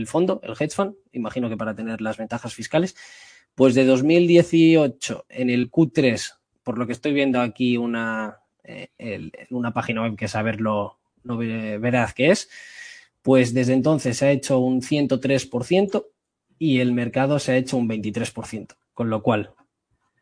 [0.06, 2.94] fondo, el hedge fund, imagino que para tener las ventajas fiscales.
[3.56, 8.88] Pues de 2018, en el Q3, por lo que estoy viendo aquí una, eh,
[9.50, 12.48] una página web que saber lo, lo ve- veraz que es,
[13.22, 16.06] pues desde entonces se ha hecho un 103%
[16.58, 18.76] y el mercado se ha hecho un 23%.
[18.94, 19.50] Con lo cual,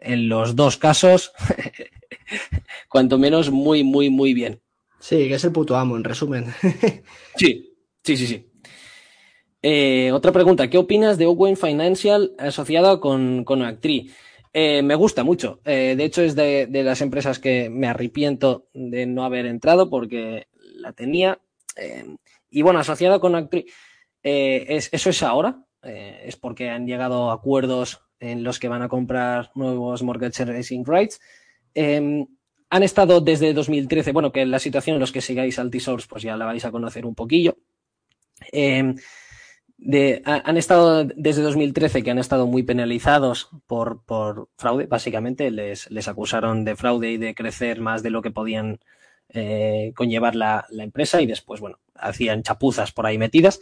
[0.05, 1.33] en los dos casos,
[2.89, 4.61] cuanto menos muy, muy, muy bien.
[5.01, 6.47] Sí, que es el puto amo, en resumen.
[7.37, 8.51] Sí, sí, sí, sí.
[9.61, 14.11] Eh, otra pregunta, ¿qué opinas de Owen Financial asociada con, con Actri?
[14.53, 15.61] Eh, me gusta mucho.
[15.65, 19.91] Eh, de hecho, es de, de las empresas que me arrepiento de no haber entrado
[19.91, 21.41] porque la tenía.
[22.51, 23.67] Y bueno, asociada con Actri,
[24.23, 25.65] es, eso es ahora.
[25.83, 30.85] Es porque han llegado a acuerdos en los que van a comprar nuevos mortgage servicing
[30.85, 31.21] rights.
[31.75, 32.27] Eh,
[32.71, 36.45] han estado desde 2013, bueno, que la situación los que sigáis Altisource, pues ya la
[36.47, 37.57] vais a conocer un poquillo.
[40.25, 45.51] Ha- han estado desde 2013 que han estado muy penalizados por, por fraude, básicamente.
[45.51, 48.81] Les, les acusaron de fraude y de crecer más de lo que podían
[49.29, 53.61] eh, conllevar la, la empresa y después, bueno, hacían chapuzas por ahí metidas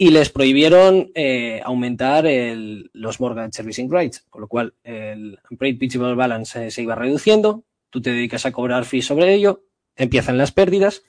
[0.00, 5.78] y les prohibieron eh, aumentar el- los mortgage servicing rights, con lo cual el unpaid
[5.78, 9.64] pitchable balance se iba reduciendo, tú te dedicas a cobrar fees sobre ello,
[9.96, 11.02] empiezan las pérdidas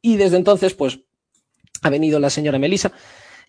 [0.00, 1.00] y desde entonces pues
[1.82, 2.92] ha venido la señora Melissa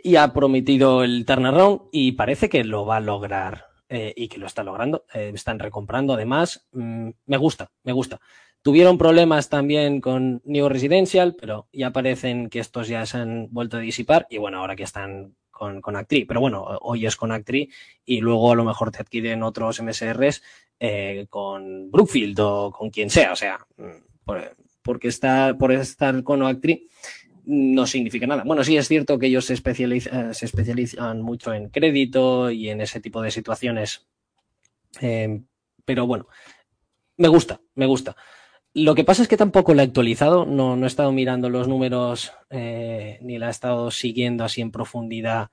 [0.01, 4.39] y ha prometido el turnaround y parece que lo va a lograr eh, y que
[4.39, 5.05] lo está logrando.
[5.13, 6.67] Eh, están recomprando además.
[6.73, 8.19] Mm, me gusta, me gusta.
[8.63, 13.77] Tuvieron problemas también con New Residential, pero ya parecen que estos ya se han vuelto
[13.77, 17.31] a disipar y bueno, ahora que están con, con Actri, pero bueno, hoy es con
[17.31, 17.69] Actri
[18.05, 20.41] y luego a lo mejor te adquieren otros MSRs
[20.79, 23.59] eh, con Brookfield o con quien sea, o sea,
[24.25, 26.87] por- porque está por estar con Oactree
[27.45, 28.43] no significa nada.
[28.45, 32.79] Bueno, sí es cierto que ellos se, especializan, se especializan mucho en crédito y en
[32.79, 34.07] ese tipo de situaciones.
[35.01, 35.41] Eh,
[35.85, 36.27] pero bueno,
[37.17, 38.15] me gusta, me gusta.
[38.75, 41.67] Lo que pasa es que tampoco la he actualizado, no, no he estado mirando los
[41.67, 45.51] números eh, ni la he estado siguiendo así en profundidad,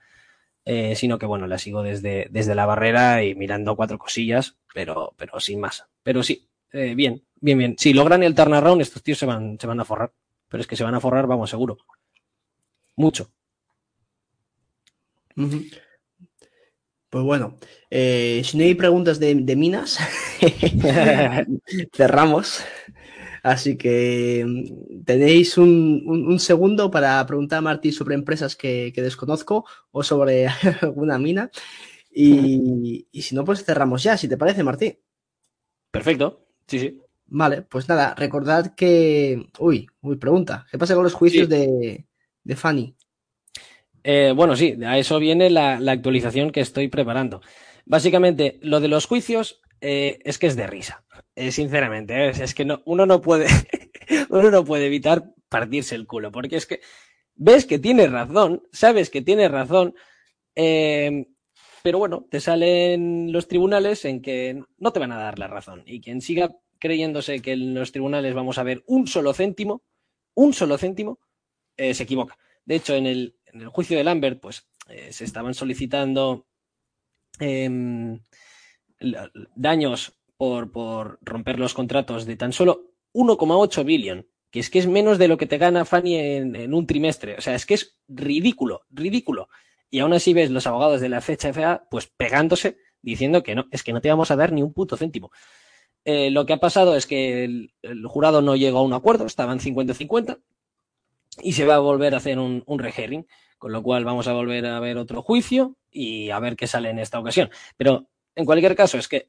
[0.65, 5.15] eh, sino que bueno, la sigo desde, desde la barrera y mirando cuatro cosillas, pero,
[5.19, 5.87] pero sin más.
[6.03, 7.77] Pero sí, eh, bien, bien, bien.
[7.79, 10.13] Si logran el turnaround, estos tíos se van, se van a forrar.
[10.49, 11.79] Pero es que se van a forrar, vamos, seguro.
[12.97, 13.31] Mucho.
[15.35, 17.59] Pues bueno,
[17.91, 19.99] eh, si no hay preguntas de, minas,
[21.93, 22.65] cerramos.
[23.43, 30.03] Así que mm, tenéis un, segundo para preguntar a Martí sobre empresas que, desconozco o
[30.03, 30.49] sobre
[30.83, 31.51] alguna mina.
[32.13, 34.99] Y, y, si no, pues cerramos ya, si te parece, Martí.
[35.91, 37.01] Perfecto, sí, sí.
[37.27, 39.51] Vale, pues nada, recordad que.
[39.61, 40.67] Uy, uy, pregunta.
[40.71, 42.05] ¿Qué pasa con los juicios de,
[42.43, 42.97] de Fanny?
[44.03, 47.41] Eh, bueno, sí, a eso viene la, actualización que estoy preparando.
[47.85, 51.05] Básicamente, lo de los juicios eh, es que es de risa.
[51.35, 53.47] Eh, sinceramente, es, que no, uno no puede,
[54.31, 56.81] uno no puede evitar partirse el culo, porque es que
[57.35, 59.95] ves que tiene razón, sabes que tiene razón,
[60.55, 65.83] pero bueno, te salen los tribunales en que no te van a dar la razón.
[65.87, 69.83] Y quien siga creyéndose que en los tribunales vamos a ver un solo céntimo,
[70.35, 71.19] un solo céntimo,
[71.77, 72.37] se equivoca.
[72.65, 73.35] De hecho, en el,
[73.73, 76.47] juicio de Lambert, pues eh, se estaban solicitando
[77.41, 78.21] em,
[79.57, 84.87] daños por, por, romper los contratos de tan solo 1,8 billón, que es que es
[84.87, 87.35] menos de lo que te gana Fanny en, un trimestre.
[87.37, 89.51] O sea, es que es ridículo, ridículo.
[89.91, 93.67] Y aún así ves los abogados de la fecha FA, pues pegándose, diciendo que no,
[93.71, 95.31] es que no te vamos a dar ni un puto céntimo.
[96.07, 99.27] Eh, lo que ha pasado es que el, el, jurado no llegó a un acuerdo,
[99.27, 100.41] estaban 50-50,
[101.43, 103.27] y se va a volver a hacer un, un rehearing,
[103.59, 106.89] con lo cual vamos a volver a ver otro juicio y a ver qué sale
[106.89, 107.51] en esta ocasión.
[107.77, 109.29] Pero en cualquier caso, es que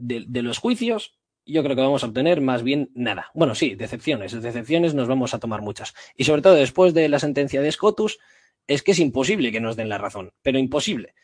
[0.00, 1.14] de, los juicios
[1.46, 3.30] yo creo que vamos a obtener más bien nada.
[3.34, 4.40] Bueno, sí, decepciones.
[4.40, 5.94] Decepciones nos vamos a tomar muchas.
[6.16, 8.18] Y sobre todo después de la sentencia de Scotus,
[8.68, 11.14] es que es imposible que nos den la razón, pero imposible.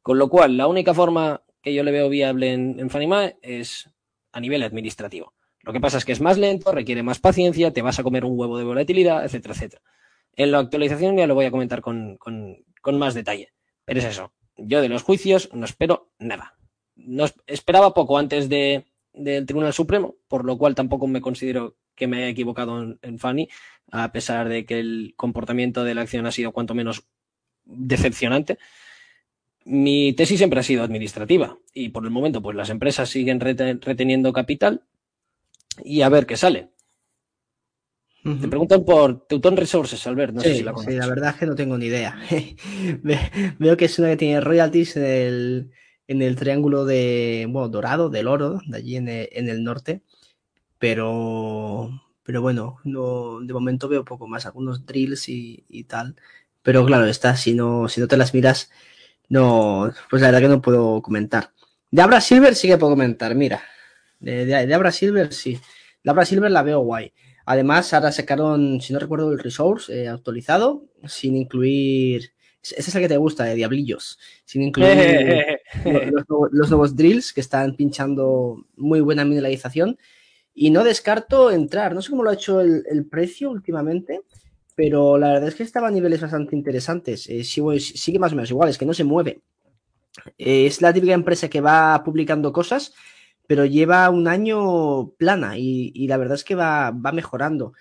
[0.00, 3.90] Con lo cual, la única forma que yo le veo viable en, en Fanimae es
[4.32, 5.34] a nivel administrativo.
[5.66, 8.24] Lo que pasa es que es más lento, requiere más paciencia, te vas a comer
[8.24, 9.82] un huevo de volatilidad, etcétera, etcétera.
[10.36, 12.18] En la actualización ya lo voy a comentar con,
[12.92, 13.52] más detalle.
[13.84, 14.32] Pero es eso.
[14.56, 16.55] Yo de los juicios no espero nada.
[17.06, 18.84] No esperaba poco antes de,
[19.14, 23.18] del Tribunal Supremo, por lo cual tampoco me considero que me haya equivocado en, en
[23.18, 23.48] Fanny,
[23.90, 27.04] a pesar de que el comportamiento de la acción ha sido cuanto menos
[27.64, 28.58] decepcionante.
[29.64, 34.32] Mi tesis siempre ha sido administrativa y por el momento pues las empresas siguen reteniendo
[34.32, 34.84] capital
[35.84, 36.70] y a ver qué sale.
[38.40, 40.34] Te preguntan por Teuton Resources, Albert.
[40.34, 40.94] No sé si la conoces.
[40.94, 42.18] Sí, la verdad es que no tengo ni idea.
[43.58, 45.70] Veo que es una que tiene royalties en el,
[46.08, 50.02] en el triángulo de, bueno, dorado, del oro, de allí en el, en el norte.
[50.78, 51.90] Pero,
[52.22, 56.16] pero bueno, no, de momento veo poco más, algunos drills y, y tal.
[56.62, 58.70] Pero claro, está, si no, si no te las miras,
[59.28, 61.52] no, pues la verdad que no puedo comentar.
[61.90, 63.62] De Abra Silver sí que puedo comentar, mira.
[64.20, 65.60] De, de, Abra Silver, sí.
[66.02, 67.12] De Abra Silver la veo guay.
[67.44, 72.32] Además, ahora sacaron, si no recuerdo, el resource eh, actualizado, sin incluir.
[72.72, 74.18] Es el que te gusta, de Diablillos.
[74.44, 75.60] Sin incluir
[76.52, 79.98] los, nuevos drills que están pinchando muy buena mineralización.
[80.54, 81.94] Y no descarto entrar.
[81.94, 84.22] No sé cómo lo ha hecho el, precio últimamente,
[84.74, 87.28] pero la verdad es que estaba a niveles bastante interesantes.
[87.28, 89.40] Eh, sigue, sigue, más o menos igual, es que no se mueve.
[90.38, 92.94] Eh, es la típica empresa que va publicando cosas
[93.46, 97.72] pero lleva un año plana y, la verdad es que va, va mejorando.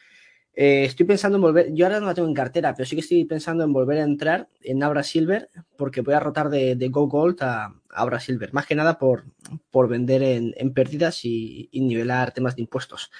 [0.57, 3.01] Eh, estoy pensando en volver, yo ahora no la tengo en cartera, pero sí que
[3.01, 7.07] estoy pensando en volver a entrar en Abra Silver porque voy a rotar de, Go
[7.07, 9.25] Gold a, Abra Silver, más que nada por,
[9.69, 13.11] por vender en, en pérdidas y, nivelar temas de impuestos.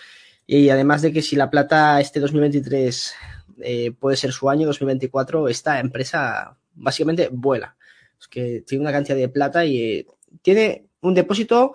[0.47, 3.13] Y además de que si la plata este 2023
[3.61, 7.75] eh, puede ser su año, 2024, esta empresa básicamente vuela.
[8.17, 10.07] Es que tiene una cantidad de plata y eh,
[10.41, 11.73] tiene un depósito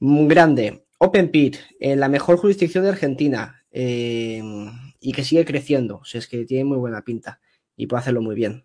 [0.00, 4.40] grande, Open Pit, en la mejor jurisdicción de Argentina eh,
[5.00, 5.96] y que sigue creciendo.
[5.96, 7.40] O sea, es que tiene muy buena pinta
[7.76, 8.64] y puede hacerlo muy bien.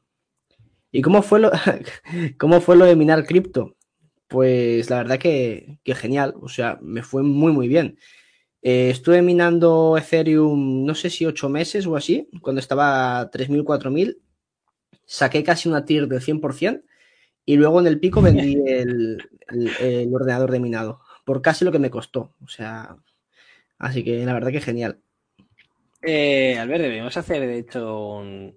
[0.91, 1.51] ¿Y cómo fue lo,
[2.37, 3.75] cómo fue lo de minar cripto?
[4.27, 6.35] Pues la verdad que, genial.
[6.41, 7.97] O sea, me fue muy, muy bien.
[8.61, 13.63] Eh, estuve minando Ethereum, no sé si ocho meses o así, cuando estaba a 3.000,
[13.63, 14.17] 4.000.
[15.05, 16.83] Saqué casi una tier del 100%
[17.45, 19.17] y luego en el pico vendí el
[20.13, 22.33] ordenador de minado por casi lo que me costó.
[22.43, 22.97] O sea,
[23.79, 24.99] así que la verdad que genial.
[26.01, 28.55] Eh, Albert, debemos hacer, de hecho, un,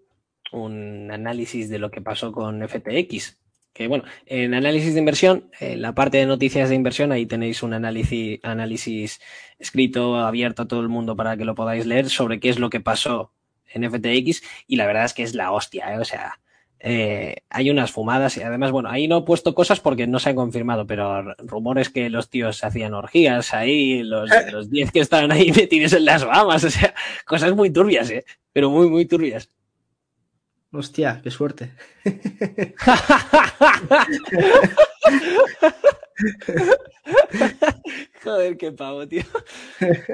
[0.53, 3.39] un análisis de lo que pasó con FTX.
[3.73, 7.63] Que bueno, en análisis de inversión, en la parte de noticias de inversión, ahí tenéis
[7.63, 9.19] un análisis, análisis
[9.59, 12.69] escrito, abierto a todo el mundo para que lo podáis leer sobre qué es lo
[12.69, 13.33] que pasó
[13.73, 14.43] en FTX.
[14.67, 15.99] Y la verdad es que es la hostia, ¿eh?
[15.99, 16.39] o sea,
[16.85, 20.31] eh, hay unas fumadas y además, bueno, ahí no he puesto cosas porque no se
[20.31, 24.29] han confirmado, pero rumores que los tíos hacían orgías ahí, los
[24.69, 26.93] 10 que estaban ahí metidos en las Bahamas, o sea,
[27.25, 28.25] cosas muy turbias, ¿eh?
[28.53, 29.49] pero muy, muy turbias.
[30.73, 31.71] Hostia, qué suerte.
[38.25, 39.23] Joder, qué pavo, tío.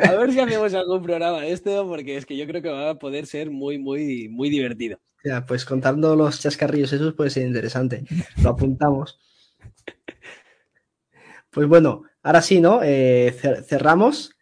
[0.03, 2.91] A ver si hacemos algún programa de esto, porque es que yo creo que va
[2.91, 4.99] a poder ser muy, muy, muy divertido.
[5.47, 8.05] Pues contando los chascarrillos esos puede ser interesante.
[8.43, 9.19] Lo apuntamos.
[11.51, 12.81] Pues bueno, ahora sí, ¿no?
[12.83, 13.35] Eh,
[13.67, 14.35] cerramos.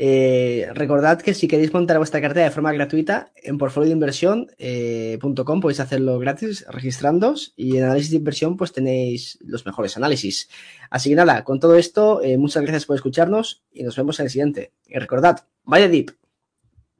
[0.00, 5.18] Eh, recordad que si queréis montar vuestra cartera de forma gratuita en portfolioinversión.com eh,
[5.60, 10.48] podéis hacerlo gratis registrándoos y en análisis de inversión pues tenéis los mejores análisis.
[10.88, 14.30] Así que nada, con todo esto, muchas gracias por escucharnos y nos vemos en el
[14.30, 14.72] siguiente.
[14.86, 16.12] Y recordad, vaya deep.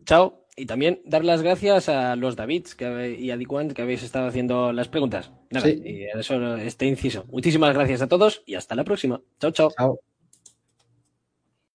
[0.04, 0.47] Chao.
[0.58, 4.26] Y también dar las gracias a los Davids que, y a Dicuan que habéis estado
[4.26, 5.30] haciendo las preguntas.
[5.50, 7.24] Nada, y eso este inciso.
[7.30, 9.20] Muchísimas gracias a todos y hasta la próxima.
[9.40, 9.70] Chao, chao.
[9.76, 10.00] Chao.